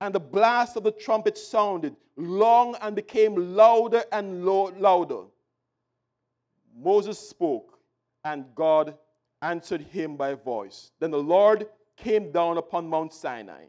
[0.02, 5.24] And the blast of the trumpet sounded long and became louder and louder.
[6.78, 7.80] Moses spoke,
[8.24, 8.96] and God
[9.50, 10.92] answered him by voice.
[11.00, 13.66] Then the Lord came down upon Mount Sinai.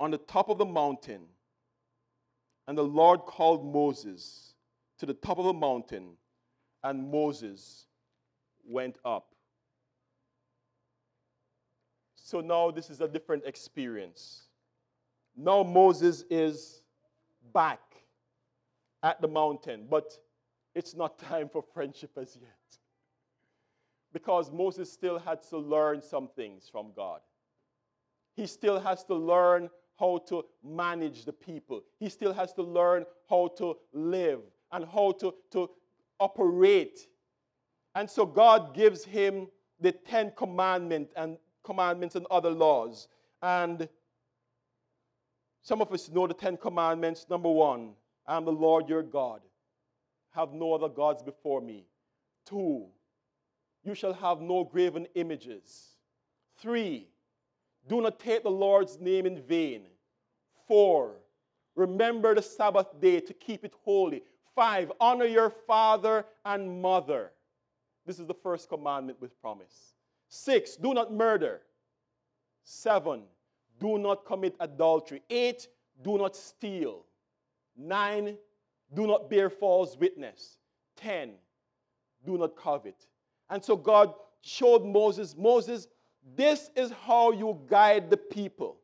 [0.00, 1.22] On the top of the mountain,
[2.66, 4.54] and the Lord called Moses
[4.98, 6.16] to the top of the mountain,
[6.82, 7.86] and Moses
[8.64, 9.28] went up.
[12.16, 14.48] So now this is a different experience.
[15.36, 16.82] Now Moses is
[17.52, 17.80] back
[19.02, 20.16] at the mountain, but
[20.74, 22.61] it's not time for friendship as yet.
[24.12, 27.20] Because Moses still had to learn some things from God.
[28.34, 31.82] He still has to learn how to manage the people.
[31.98, 35.70] He still has to learn how to live and how to, to
[36.18, 37.06] operate.
[37.94, 39.48] And so God gives him
[39.80, 43.08] the Ten Commandments and commandments and other laws.
[43.42, 43.88] And
[45.62, 47.26] some of us know the Ten Commandments.
[47.28, 47.92] Number one,
[48.26, 49.40] I am the Lord your God.
[50.34, 51.84] Have no other gods before me.
[52.46, 52.86] Two,
[53.84, 55.96] you shall have no graven images.
[56.58, 57.08] Three,
[57.88, 59.82] do not take the Lord's name in vain.
[60.68, 61.16] Four,
[61.74, 64.22] remember the Sabbath day to keep it holy.
[64.54, 67.32] Five, honor your father and mother.
[68.06, 69.94] This is the first commandment with promise.
[70.28, 71.62] Six, do not murder.
[72.64, 73.22] Seven,
[73.80, 75.22] do not commit adultery.
[75.30, 75.68] Eight,
[76.02, 77.04] do not steal.
[77.76, 78.36] Nine,
[78.94, 80.58] do not bear false witness.
[80.96, 81.32] Ten,
[82.24, 83.06] do not covet.
[83.52, 85.86] And so God showed Moses, Moses,
[86.34, 88.78] this is how you guide the people.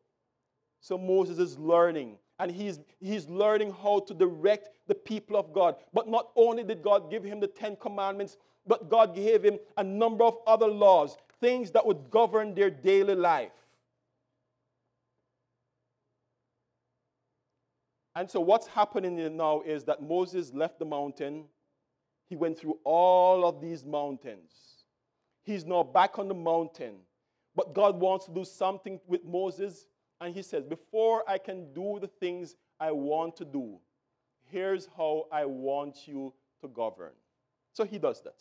[0.81, 5.77] So Moses is learning, and he's, he's learning how to direct the people of God.
[5.95, 9.83] But not only did God give him the Ten Commandments, but God gave him a
[9.83, 13.53] number of other laws, things that would govern their daily life.
[18.15, 21.45] And so, what's happening now is that Moses left the mountain
[22.29, 24.53] he went through all of these mountains.
[25.45, 26.97] He's now back on the mountain.
[27.57, 29.87] But God wants to do something with Moses.
[30.21, 33.79] And he says, Before I can do the things I want to do,
[34.51, 37.13] here's how I want you to govern.
[37.73, 38.37] So he does that.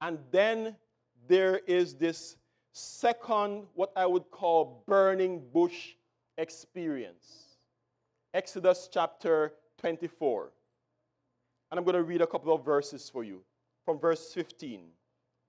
[0.00, 0.76] And then
[1.28, 2.36] there is this
[2.72, 5.94] second, what I would call burning bush
[6.38, 7.58] experience.
[8.32, 10.50] Exodus chapter 24.
[11.70, 13.42] And I'm going to read a couple of verses for you
[13.84, 14.80] from verse 15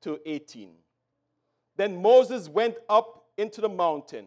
[0.01, 0.71] to 18.
[1.77, 4.25] Then Moses went up into the mountain,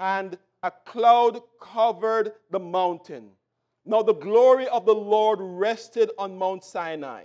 [0.00, 3.30] and a cloud covered the mountain.
[3.86, 7.24] Now the glory of the Lord rested on Mount Sinai,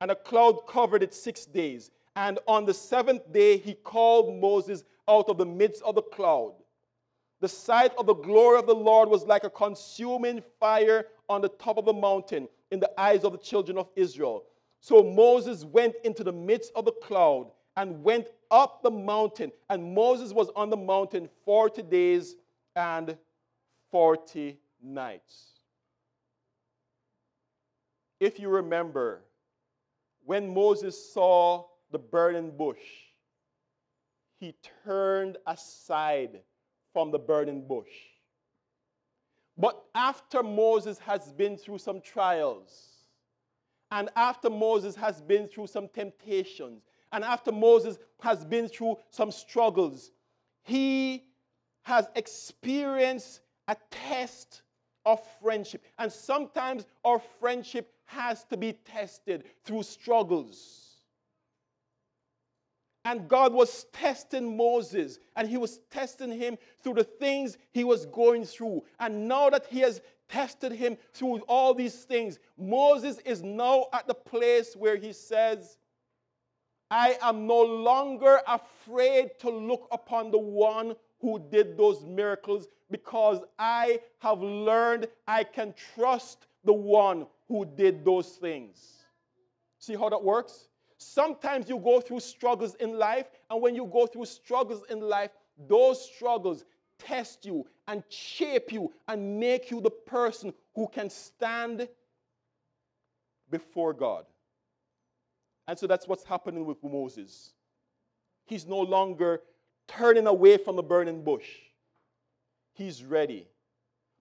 [0.00, 1.90] and a cloud covered it six days.
[2.16, 6.54] And on the seventh day, he called Moses out of the midst of the cloud.
[7.40, 11.48] The sight of the glory of the Lord was like a consuming fire on the
[11.48, 14.44] top of the mountain in the eyes of the children of Israel.
[14.80, 19.52] So Moses went into the midst of the cloud and went up the mountain.
[19.70, 22.36] And Moses was on the mountain 40 days
[22.74, 23.16] and
[23.90, 25.60] 40 nights.
[28.20, 29.22] If you remember,
[30.24, 32.78] when Moses saw the burning bush,
[34.40, 34.54] he
[34.84, 36.40] turned aside
[36.92, 37.90] from the burning bush.
[39.58, 42.96] But after Moses has been through some trials,
[43.90, 46.82] and after Moses has been through some temptations,
[47.12, 50.10] and after Moses has been through some struggles,
[50.62, 51.24] he
[51.82, 54.62] has experienced a test
[55.04, 55.84] of friendship.
[55.98, 60.85] And sometimes our friendship has to be tested through struggles.
[63.06, 68.04] And God was testing Moses, and He was testing him through the things he was
[68.06, 68.82] going through.
[68.98, 74.08] And now that He has tested him through all these things, Moses is now at
[74.08, 75.78] the place where he says,
[76.90, 83.40] I am no longer afraid to look upon the one who did those miracles because
[83.58, 89.04] I have learned I can trust the one who did those things.
[89.78, 90.68] See how that works?
[91.06, 95.30] Sometimes you go through struggles in life, and when you go through struggles in life,
[95.68, 96.64] those struggles
[96.98, 101.88] test you and shape you and make you the person who can stand
[103.50, 104.26] before God.
[105.68, 107.52] And so that's what's happening with Moses.
[108.44, 109.42] He's no longer
[109.86, 111.48] turning away from the burning bush,
[112.72, 113.46] he's ready.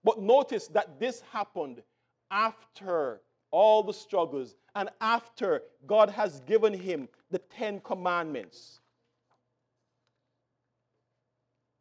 [0.03, 1.81] But notice that this happened
[2.29, 8.81] after all the struggles and after God has given him the Ten Commandments.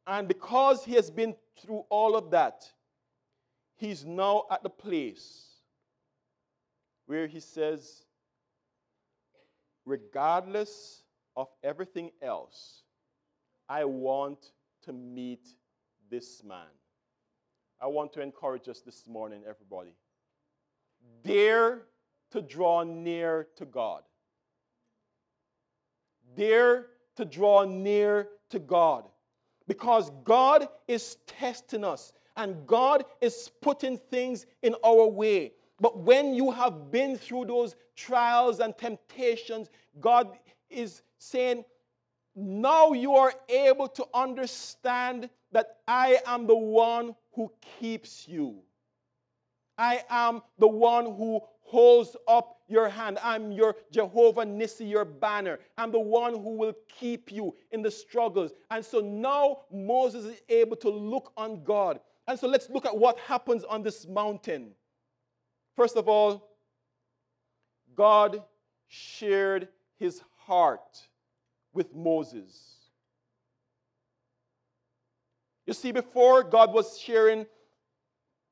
[0.07, 2.71] And because he has been through all of that,
[3.77, 5.47] he's now at the place
[7.07, 8.05] where he says,
[9.85, 11.03] regardless
[11.37, 12.83] of everything else,
[13.69, 15.49] I want to meet
[16.11, 16.67] this man.
[17.81, 19.95] I want to encourage us this morning, everybody.
[21.25, 21.83] Dare
[22.35, 24.03] to draw near to God.
[26.37, 29.05] Dare to draw near to God.
[29.69, 35.53] Because God is testing us and God is putting things in our way.
[35.79, 39.71] But when you have been through those trials and temptations,
[40.01, 40.37] God
[40.69, 41.65] is saying,
[42.35, 48.57] now you are able to understand that I am the one who keeps you.
[49.79, 53.19] I am the one who holds up your hand.
[53.23, 55.59] I'm your Jehovah Nissi, your banner.
[55.77, 58.53] I'm the one who will keep you in the struggles.
[58.71, 62.01] And so now Moses is able to look on God.
[62.29, 64.71] And so let's look at what happens on this mountain.
[65.77, 66.51] First of all,
[67.97, 68.43] God
[68.89, 71.01] shared his heart
[71.73, 72.77] with Moses.
[75.67, 77.47] You see, before God was sharing,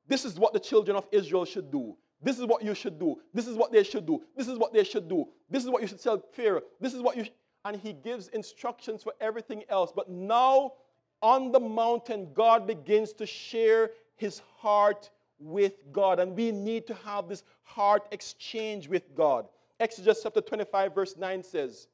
[0.07, 1.95] this is what the children of Israel should do.
[2.23, 3.17] This is what you should do.
[3.33, 4.21] This is what they should do.
[4.35, 5.25] This is what they should do.
[5.49, 6.61] This is what you should tell Pharaoh.
[6.79, 7.25] This is what you.
[7.25, 7.31] Sh-.
[7.65, 9.91] And he gives instructions for everything else.
[9.95, 10.73] But now,
[11.21, 15.09] on the mountain, God begins to share his heart
[15.39, 16.19] with God.
[16.19, 19.47] And we need to have this heart exchange with God.
[19.79, 21.87] Exodus chapter 25, verse 9 says,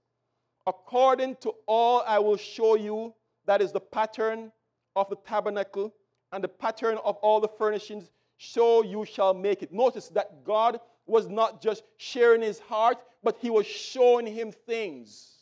[0.68, 3.14] According to all I will show you,
[3.46, 4.52] that is the pattern
[4.96, 5.94] of the tabernacle
[6.32, 8.10] and the pattern of all the furnishings
[8.40, 9.72] so you shall make it.
[9.72, 15.36] Notice that God was not just sharing his heart, but he was showing him things.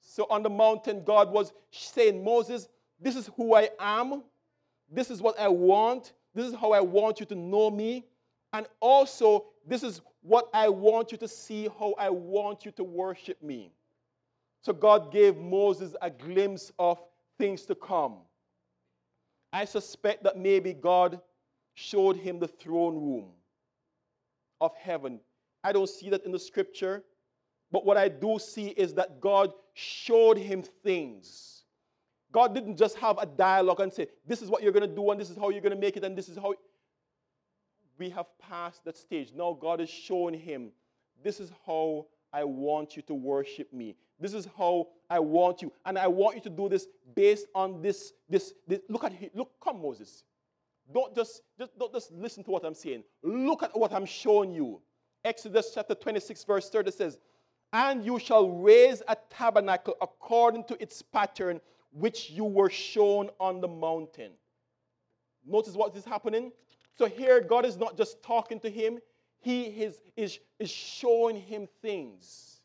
[0.00, 2.68] So on the mountain, God was saying, Moses,
[3.00, 4.24] this is who I am.
[4.90, 6.14] This is what I want.
[6.34, 8.04] This is how I want you to know me.
[8.52, 12.82] And also, this is what I want you to see, how I want you to
[12.82, 13.70] worship me.
[14.62, 17.00] So God gave Moses a glimpse of
[17.38, 18.16] things to come.
[19.52, 21.20] I suspect that maybe God
[21.78, 23.26] showed him the throne room
[24.60, 25.20] of heaven.
[25.62, 27.04] I don't see that in the scripture,
[27.70, 31.62] but what I do see is that God showed him things.
[32.32, 35.10] God didn't just have a dialogue and say, This is what you're going to do,
[35.10, 36.54] and this is how you're going to make it, and this is how.
[37.96, 39.32] We have passed that stage.
[39.34, 40.70] Now God is showing him,
[41.22, 43.96] This is how I want you to worship me.
[44.20, 45.72] This is how I want you.
[45.86, 48.12] And I want you to do this based on this.
[48.28, 48.80] this, this.
[48.88, 49.30] Look at him.
[49.34, 50.24] Look, come, Moses.
[50.92, 53.04] Don't just, just, don't just listen to what I'm saying.
[53.22, 54.80] Look at what I'm showing you.
[55.24, 57.18] Exodus chapter 26, verse 30 says,
[57.72, 61.60] And you shall raise a tabernacle according to its pattern,
[61.92, 64.32] which you were shown on the mountain.
[65.46, 66.52] Notice what is happening?
[66.96, 68.98] So here, God is not just talking to him,
[69.40, 72.60] He is, is, is showing him things.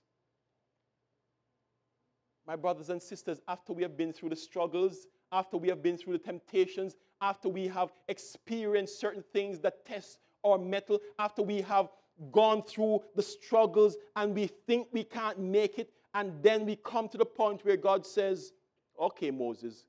[2.48, 5.98] My brothers and sisters, after we have been through the struggles, after we have been
[5.98, 11.62] through the temptations, after we have experienced certain things that test our mettle, after we
[11.62, 11.88] have
[12.32, 17.08] gone through the struggles and we think we can't make it, and then we come
[17.08, 18.52] to the point where God says,
[19.00, 19.86] Okay, Moses,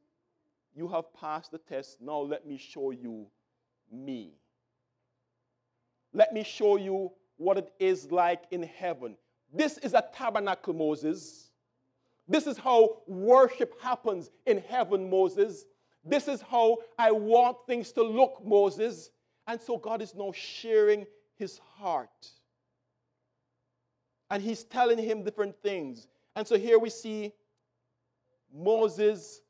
[0.75, 2.01] you have passed the test.
[2.01, 3.27] Now let me show you
[3.93, 4.35] me.
[6.13, 9.17] Let me show you what it is like in heaven.
[9.53, 11.51] This is a tabernacle, Moses.
[12.29, 15.65] This is how worship happens in heaven, Moses.
[16.05, 19.11] This is how I want things to look, Moses.
[19.47, 22.31] And so God is now sharing his heart.
[24.31, 26.07] And he's telling him different things.
[26.37, 27.33] And so here we see
[28.53, 29.41] Moses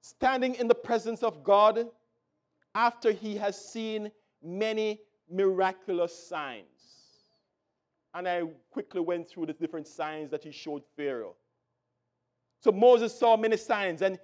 [0.00, 1.86] standing in the presence of God
[2.74, 4.10] after he has seen
[4.42, 5.00] many
[5.30, 6.64] miraculous signs.
[8.14, 11.34] And I quickly went through the different signs that he showed Pharaoh.
[12.60, 14.18] So Moses saw many signs, and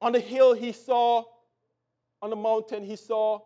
[0.00, 1.24] on the hill he saw,
[2.22, 3.40] on the mountain he saw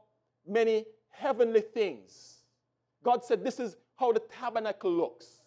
[0.46, 2.38] many heavenly things.
[3.02, 5.42] God said, This is how the tabernacle looks,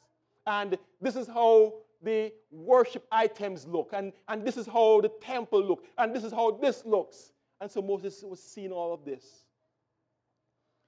[0.46, 5.64] and this is how the worship items look, and, and this is how the temple
[5.64, 7.32] look, and this is how this looks.
[7.60, 9.44] And so Moses was seeing all of this.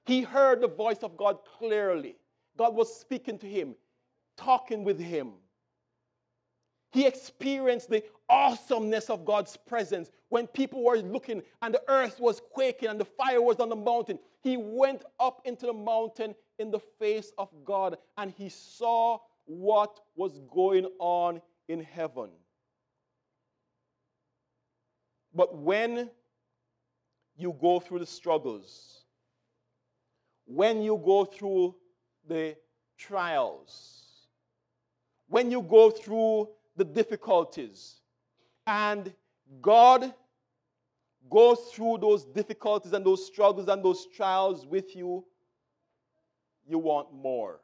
[0.06, 2.16] He heard the voice of God clearly.
[2.56, 3.74] God was speaking to him,
[4.36, 5.32] talking with him.
[6.92, 12.40] He experienced the awesomeness of God's presence when people were looking and the earth was
[12.52, 14.18] quaking and the fire was on the mountain.
[14.42, 20.00] He went up into the mountain in the face of God and he saw what
[20.14, 22.30] was going on in heaven.
[25.34, 26.10] But when
[27.36, 29.04] you go through the struggles,
[30.46, 31.74] when you go through
[32.28, 32.56] the
[32.98, 34.28] trials,
[35.28, 37.99] when you go through the difficulties,
[38.70, 39.12] and
[39.60, 40.14] God
[41.28, 45.24] goes through those difficulties and those struggles and those trials with you,
[46.68, 47.58] you want more.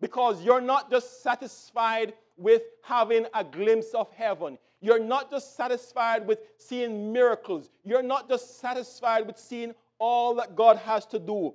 [0.00, 4.56] Because you're not just satisfied with having a glimpse of heaven.
[4.80, 7.68] You're not just satisfied with seeing miracles.
[7.84, 11.52] You're not just satisfied with seeing all that God has to do.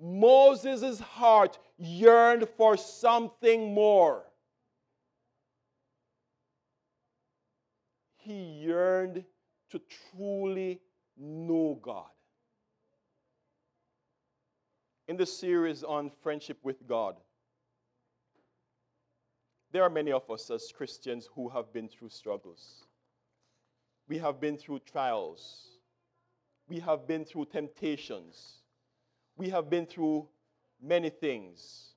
[0.00, 4.29] Moses' heart yearned for something more.
[8.30, 9.24] He yearned
[9.70, 9.80] to
[10.12, 10.80] truly
[11.16, 12.10] know God.
[15.08, 17.16] In the series on friendship with God,
[19.72, 22.84] there are many of us as Christians who have been through struggles.
[24.08, 25.78] We have been through trials.
[26.68, 28.60] We have been through temptations
[29.40, 30.28] we have been through
[30.82, 31.94] many things.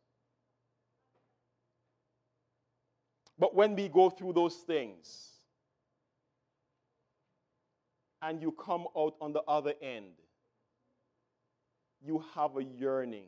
[3.38, 5.33] But when we go through those things
[8.24, 10.14] and you come out on the other end,
[12.02, 13.28] you have a yearning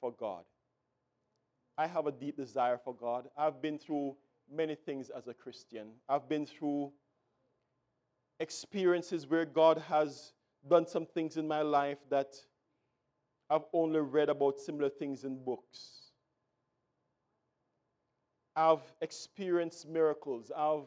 [0.00, 0.44] for God.
[1.78, 3.28] I have a deep desire for God.
[3.36, 4.16] I've been through
[4.52, 5.88] many things as a Christian.
[6.08, 6.92] I've been through
[8.40, 10.32] experiences where God has
[10.68, 12.34] done some things in my life that
[13.48, 16.10] I've only read about similar things in books.
[18.56, 20.50] I've experienced miracles.
[20.56, 20.86] I've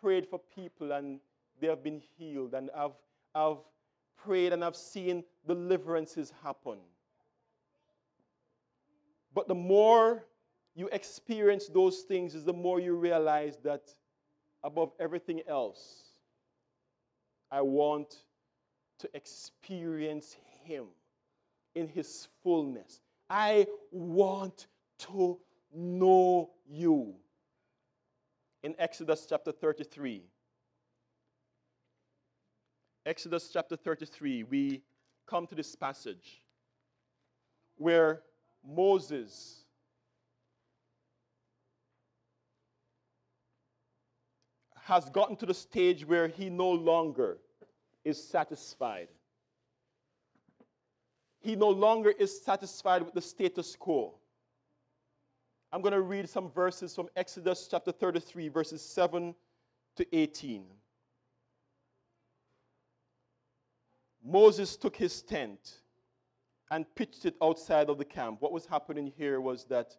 [0.00, 1.20] prayed for people and
[1.60, 2.54] they have been healed.
[2.54, 2.96] And I've,
[3.34, 3.58] I've
[4.16, 6.78] prayed and I've seen deliverances happen.
[9.34, 10.24] But the more
[10.74, 13.82] you experience those things, is the more you realize that
[14.62, 16.04] above everything else,
[17.50, 18.16] I want
[18.98, 20.86] to experience Him
[21.74, 23.00] in His fullness.
[23.28, 24.66] I want
[24.98, 25.38] to
[25.74, 27.14] know you.
[28.62, 30.22] In Exodus chapter 33,
[33.06, 34.82] Exodus chapter 33, we
[35.28, 36.42] come to this passage
[37.76, 38.22] where
[38.66, 39.62] Moses
[44.82, 47.38] has gotten to the stage where he no longer
[48.04, 49.06] is satisfied.
[51.38, 54.14] He no longer is satisfied with the status quo.
[55.72, 59.32] I'm going to read some verses from Exodus chapter 33, verses 7
[59.94, 60.64] to 18.
[64.26, 65.78] Moses took his tent
[66.72, 68.42] and pitched it outside of the camp.
[68.42, 69.96] What was happening here was that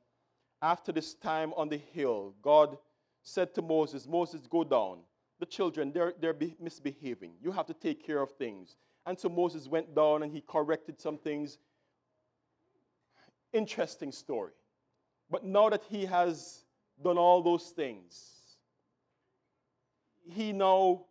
[0.62, 2.78] after this time on the hill, God
[3.24, 5.00] said to Moses, Moses, go down.
[5.40, 7.34] The children, they're, they're misbehaving.
[7.42, 8.76] You have to take care of things.
[9.06, 11.58] And so Moses went down and he corrected some things.
[13.54, 14.52] Interesting story.
[15.30, 16.66] But now that he has
[17.02, 18.32] done all those things,
[20.30, 21.06] he now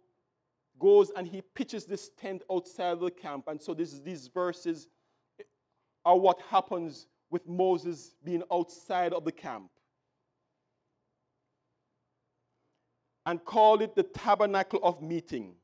[0.79, 3.45] goes and he pitches this tent outside of the camp.
[3.49, 4.89] And so this, these verses
[6.05, 9.71] are what happens with Moses being outside of the camp.
[13.25, 15.55] And called it the tabernacle of meeting.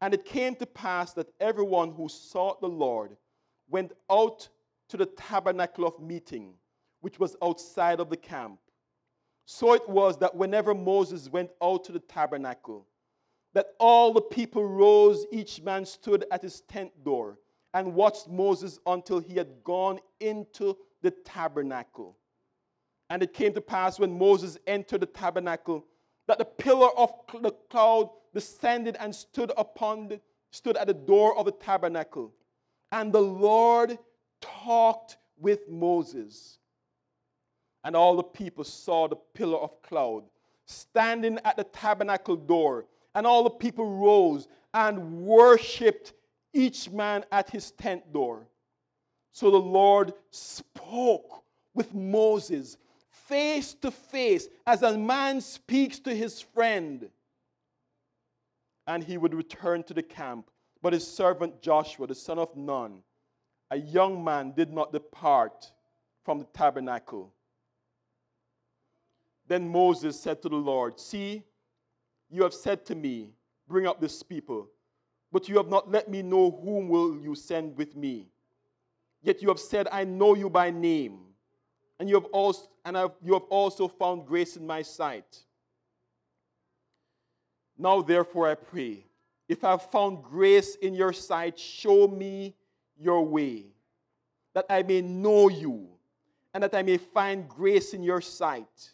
[0.00, 3.16] And it came to pass that everyone who sought the Lord
[3.68, 4.48] went out
[4.88, 6.54] to the tabernacle of meeting,
[7.00, 8.60] which was outside of the camp.
[9.46, 12.86] So it was that whenever Moses went out to the tabernacle,
[13.56, 17.38] that all the people rose, each man stood at his tent door,
[17.72, 22.18] and watched Moses until he had gone into the tabernacle.
[23.08, 25.86] And it came to pass when Moses entered the tabernacle
[26.28, 31.34] that the pillar of the cloud descended and stood upon the, stood at the door
[31.38, 32.34] of the tabernacle.
[32.92, 33.96] And the Lord
[34.42, 36.58] talked with Moses.
[37.84, 40.24] And all the people saw the pillar of cloud
[40.66, 42.84] standing at the tabernacle door
[43.16, 46.12] and all the people rose and worshiped
[46.52, 48.46] each man at his tent door.
[49.32, 51.42] So the Lord spoke
[51.74, 52.76] with Moses
[53.08, 57.08] face to face as a man speaks to his friend.
[58.86, 60.50] And he would return to the camp.
[60.82, 63.02] But his servant Joshua, the son of Nun,
[63.70, 65.72] a young man, did not depart
[66.22, 67.32] from the tabernacle.
[69.48, 71.42] Then Moses said to the Lord, See,
[72.30, 73.30] you have said to me,
[73.68, 74.68] Bring up this people,
[75.32, 78.28] but you have not let me know whom will you send with me.
[79.22, 81.18] Yet you have said, I know you by name,
[81.98, 85.42] and you have also, and you have also found grace in my sight.
[87.76, 89.04] Now, therefore, I pray,
[89.48, 92.54] if I have found grace in your sight, show me
[92.98, 93.64] your way,
[94.54, 95.88] that I may know you,
[96.54, 98.92] and that I may find grace in your sight.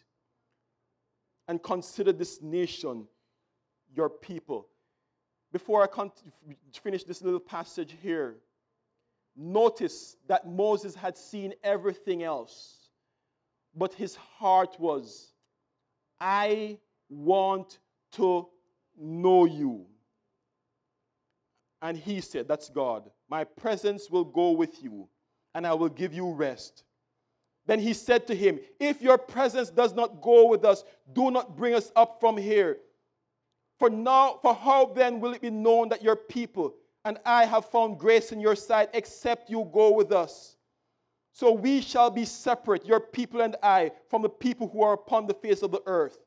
[1.47, 3.07] And consider this nation
[3.95, 4.69] your people.
[5.53, 6.11] Before I
[6.83, 8.37] finish this little passage here,
[9.37, 12.89] notice that Moses had seen everything else,
[13.75, 15.33] but his heart was,
[16.21, 16.79] I
[17.11, 17.79] want
[18.13, 18.49] to
[18.99, 19.87] know you.
[21.83, 23.11] And he said, That's God.
[23.29, 25.09] My presence will go with you,
[25.55, 26.85] and I will give you rest.
[27.67, 31.57] Then he said to him, If your presence does not go with us, do not
[31.57, 32.79] bring us up from here.
[33.83, 36.73] For now, for how then will it be known that your people
[37.05, 40.55] and I have found grace in your sight, except you go with us?
[41.33, 45.27] So we shall be separate, your people and I, from the people who are upon
[45.27, 46.19] the face of the earth.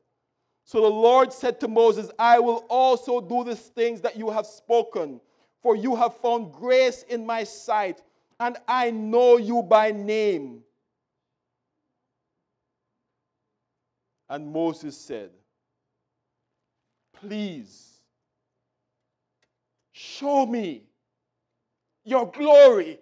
[0.66, 4.44] So the Lord said to Moses, I will also do these things that you have
[4.44, 5.18] spoken,
[5.62, 8.02] for you have found grace in my sight,
[8.38, 10.62] and I know you by name.
[14.28, 15.30] And Moses said,
[17.20, 18.00] Please
[19.92, 20.84] show me
[22.04, 22.98] your glory.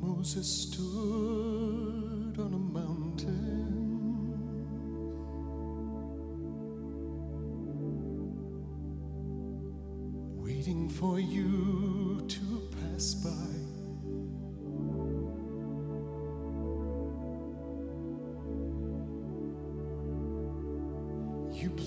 [0.00, 3.42] Moses stood on a mountain
[10.36, 13.71] waiting for you to pass by.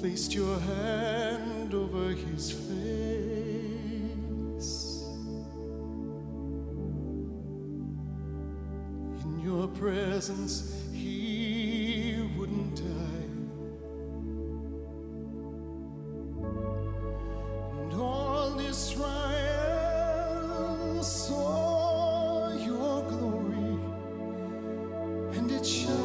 [0.05, 2.73] placed your hand over his face.
[9.23, 12.83] In your presence, he wouldn't die.
[17.79, 19.01] And all Israel
[21.01, 23.79] saw your glory,
[25.35, 26.04] and it shone.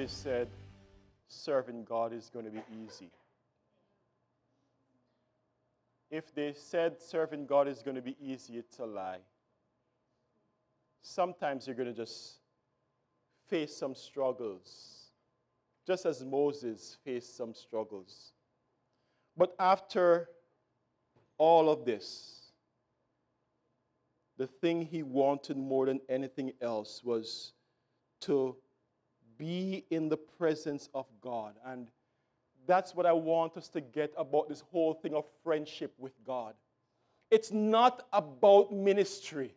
[0.00, 0.48] somebody said,
[1.28, 3.10] serving God is going to be easy.
[6.10, 9.18] If they said serving God is going to be easy, it's a lie.
[11.02, 12.38] Sometimes you're going to just
[13.48, 15.10] face some struggles,
[15.86, 18.32] just as Moses faced some struggles.
[19.36, 20.28] But after
[21.36, 22.52] all of this,
[24.38, 27.52] the thing he wanted more than anything else was
[28.22, 28.56] to
[29.40, 31.54] be in the presence of God.
[31.64, 31.88] And
[32.66, 36.54] that's what I want us to get about this whole thing of friendship with God.
[37.30, 39.54] It's not about ministry.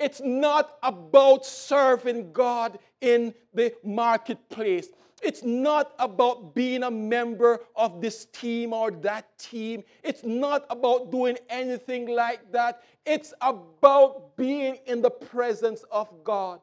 [0.00, 4.88] It's not about serving God in the marketplace.
[5.22, 9.84] It's not about being a member of this team or that team.
[10.02, 12.82] It's not about doing anything like that.
[13.04, 16.60] It's about being in the presence of God.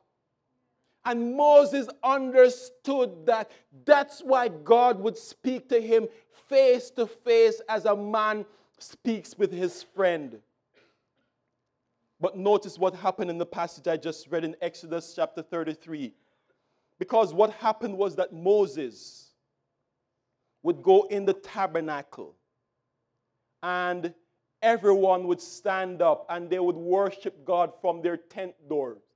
[1.08, 3.50] And Moses understood that.
[3.86, 6.08] That's why God would speak to him
[6.50, 8.46] face to face as a man
[8.78, 10.38] speaks with his friend.
[12.20, 16.14] But notice what happened in the passage I just read in Exodus chapter 33.
[17.00, 19.32] Because what happened was that Moses
[20.64, 22.36] would go in the tabernacle
[23.64, 24.14] and
[24.62, 29.07] everyone would stand up and they would worship God from their tent doors.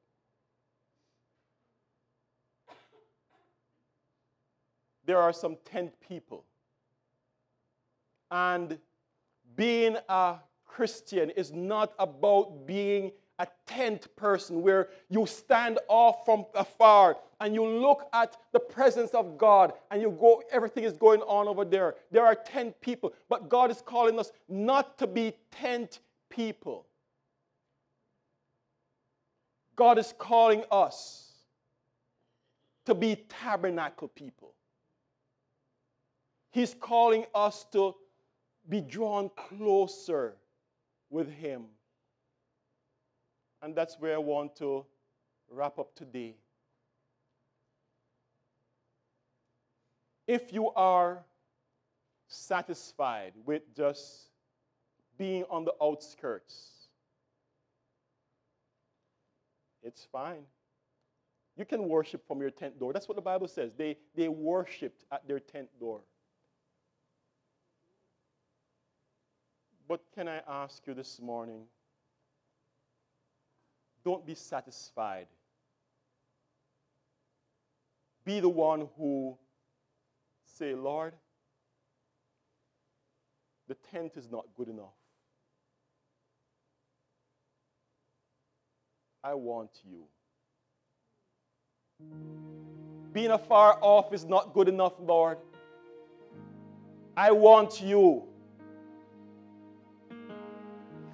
[5.12, 6.46] There are some tent people.
[8.32, 8.78] And
[9.58, 10.36] being a
[10.66, 17.54] Christian is not about being a tent person where you stand off from afar and
[17.54, 21.66] you look at the presence of God and you go, everything is going on over
[21.66, 21.96] there.
[22.10, 26.00] There are tent people, but God is calling us not to be tent
[26.30, 26.86] people.
[29.76, 31.34] God is calling us
[32.86, 34.54] to be tabernacle people.
[36.52, 37.96] He's calling us to
[38.68, 40.36] be drawn closer
[41.10, 41.64] with Him.
[43.62, 44.86] And that's where I want to
[45.50, 46.36] wrap up today.
[50.28, 51.24] If you are
[52.28, 54.30] satisfied with just
[55.18, 56.88] being on the outskirts,
[59.84, 60.44] it's fine.
[61.58, 62.94] You can worship from your tent door.
[62.94, 63.74] That's what the Bible says.
[63.76, 66.02] They, they worshiped at their tent door.
[69.92, 71.64] But can I ask you this morning?
[74.06, 75.28] Don't be satisfied.
[78.24, 79.38] Be the one who
[80.46, 81.12] say, Lord,
[83.68, 84.96] the tent is not good enough.
[89.22, 90.06] I want you.
[93.12, 95.38] Being afar off is not good enough, Lord.
[97.18, 98.31] I want you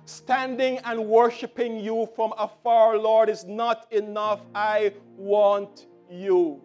[0.08, 4.41] standing and worshiping you from afar, Lord, is not enough.
[4.55, 6.62] I want you.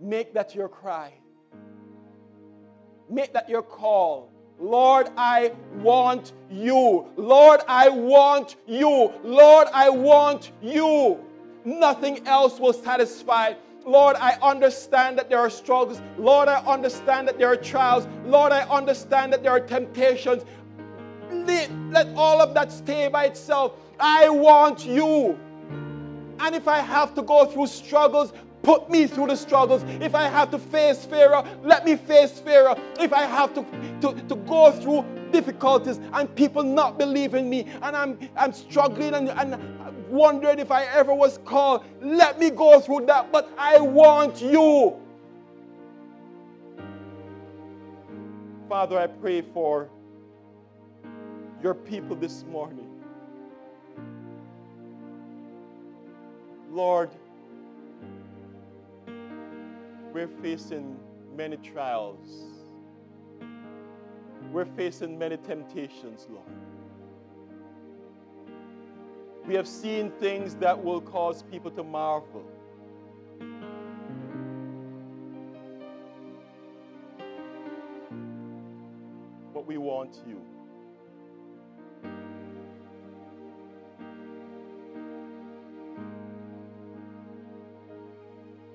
[0.00, 1.12] Make that your cry.
[3.10, 4.32] Make that your call.
[4.58, 7.06] Lord, I want you.
[7.16, 9.12] Lord, I want you.
[9.22, 11.18] Lord, I want you.
[11.64, 13.54] Nothing else will satisfy
[13.84, 16.00] Lord, I understand that there are struggles.
[16.18, 18.06] Lord, I understand that there are trials.
[18.24, 20.44] Lord, I understand that there are temptations.
[21.30, 23.72] Let, let all of that stay by itself.
[23.98, 25.38] I want you.
[26.40, 29.84] And if I have to go through struggles, put me through the struggles.
[30.00, 32.76] If I have to face Pharaoh, let me face Pharaoh.
[32.98, 33.64] If I have to,
[34.00, 39.14] to, to go through difficulties and people not believe in me and I'm, I'm struggling
[39.14, 39.79] and, and
[40.10, 41.84] wondering if I ever was called.
[42.00, 44.96] Let me go through that, but I want you.
[48.68, 49.88] Father, I pray for
[51.62, 52.86] your people this morning.
[56.70, 57.10] Lord,
[60.12, 60.96] we're facing
[61.36, 62.44] many trials.
[64.52, 66.46] We're facing many temptations, Lord.
[69.46, 72.44] We have seen things that will cause people to marvel.
[79.52, 80.40] But we want you.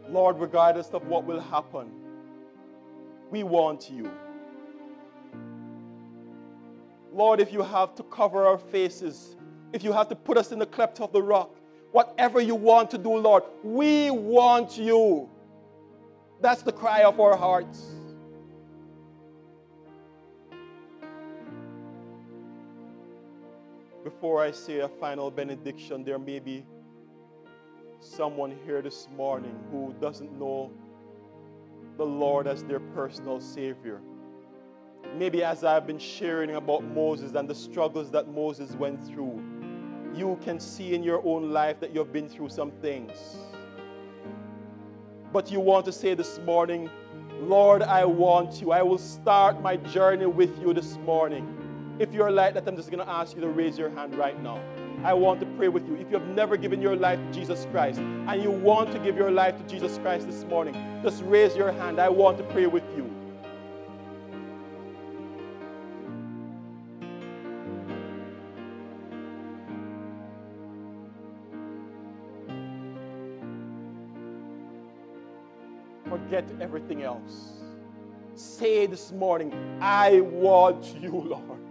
[0.09, 1.91] Lord, regardless of what will happen,
[3.32, 4.09] we want you.
[7.11, 9.36] Lord, if you have to cover our faces
[9.76, 11.53] if you have to put us in the cleft of the rock,
[11.91, 15.30] whatever you want to do, Lord, we want you.
[16.39, 17.84] That's the cry of our hearts.
[24.05, 26.65] Before I say a final benediction, there may be
[27.99, 30.71] someone here this morning who doesn't know
[31.97, 33.99] the Lord as their personal Savior.
[35.17, 39.43] Maybe as I've been sharing about Moses and the struggles that Moses went through,
[40.16, 43.38] you can see in your own life that you've been through some things.
[45.32, 46.89] But you want to say this morning,
[47.41, 48.72] Lord, I want you.
[48.72, 51.95] I will start my journey with you this morning.
[51.99, 54.41] If you're like that, I'm just going to ask you to raise your hand right
[54.41, 54.61] now.
[55.03, 55.95] I want to pray with you.
[55.95, 59.16] If you have never given your life to Jesus Christ and you want to give
[59.16, 61.99] your life to Jesus Christ this morning, just raise your hand.
[61.99, 63.14] I want to pray with you.
[76.36, 77.53] Forget everything else.
[78.36, 81.61] Say this morning, I want you, Lord.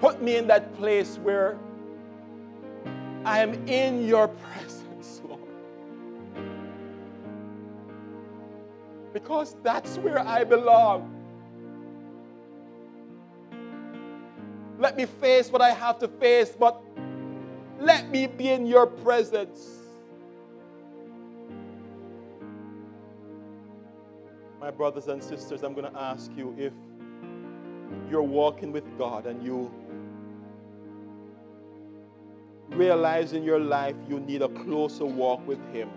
[0.00, 1.58] Put me in that place where
[3.24, 5.40] I am in your presence, Lord.
[9.12, 11.12] Because that's where I belong.
[14.80, 16.82] Let me face what I have to face, but
[17.78, 19.75] let me be in your presence.
[24.66, 26.72] My brothers and sisters, I'm going to ask you if
[28.10, 29.70] you're walking with God and you
[32.70, 35.88] realize in your life you need a closer walk with Him.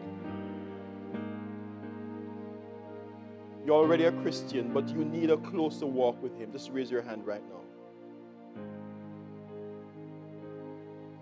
[3.66, 6.52] You're already a Christian, but you need a closer walk with Him.
[6.52, 8.62] Just raise your hand right now.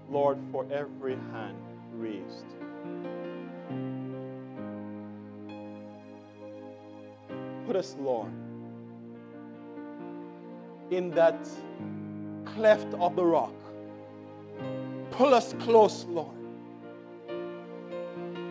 [0.10, 1.56] Lord, for every hand
[1.94, 2.46] raised,
[7.68, 8.32] put us, Lord,
[10.90, 11.36] in that
[12.46, 13.54] cleft of the rock.
[15.12, 16.38] Pull us close, Lord.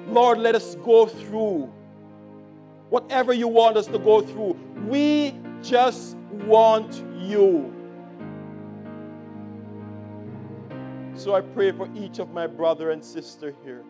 [0.08, 1.72] Lord, let us go through
[2.90, 4.54] whatever you want us to go through.
[4.86, 7.72] We just want you.
[11.14, 13.82] So I pray for each of my brother and sister here.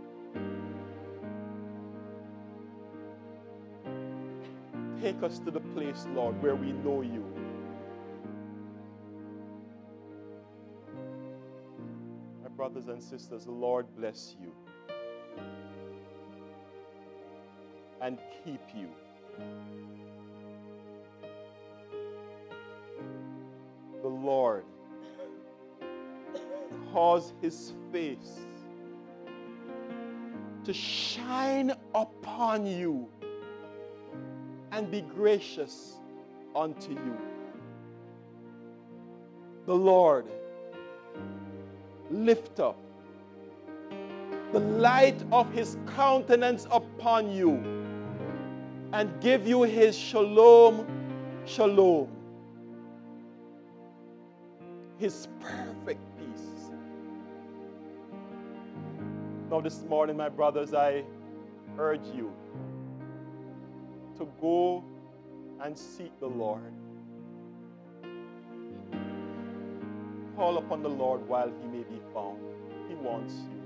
[5.07, 7.25] Take us to the place, Lord, where we know you.
[12.43, 14.53] My brothers and sisters, the Lord bless you
[18.01, 18.89] and keep you.
[24.03, 24.65] The Lord
[26.93, 28.41] cause his face
[30.65, 33.09] to shine upon you
[34.77, 35.95] and be gracious
[36.55, 37.17] unto you.
[39.65, 40.27] The Lord
[42.11, 42.77] lift up
[44.53, 47.55] the light of his countenance upon you
[48.93, 50.87] and give you his shalom,
[51.47, 52.09] shalom,
[54.99, 56.71] his perfect peace.
[59.51, 61.03] Now, this morning, my brothers, I
[61.79, 62.31] urge you
[64.19, 64.85] to go
[65.61, 66.73] and seek the Lord.
[70.37, 72.39] Call upon the Lord while he may be found.
[72.89, 73.57] He wants you.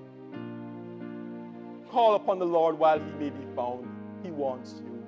[1.90, 3.88] Call upon the Lord while he may be found.
[4.22, 5.04] He wants you.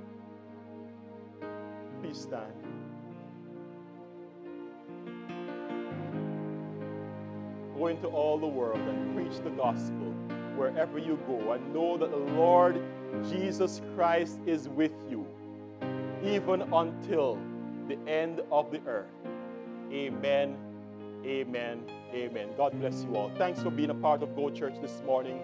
[2.00, 2.52] Please stand.
[7.76, 10.12] Go into all the world and preach the gospel
[10.56, 12.82] wherever you go and know that the Lord
[13.30, 15.26] Jesus Christ is with you
[16.24, 17.38] even until
[17.88, 19.10] the end of the earth.
[19.92, 20.56] Amen.
[21.24, 21.82] Amen.
[22.14, 22.48] Amen.
[22.56, 23.30] God bless you all.
[23.36, 25.40] Thanks for being a part of Go Church this morning.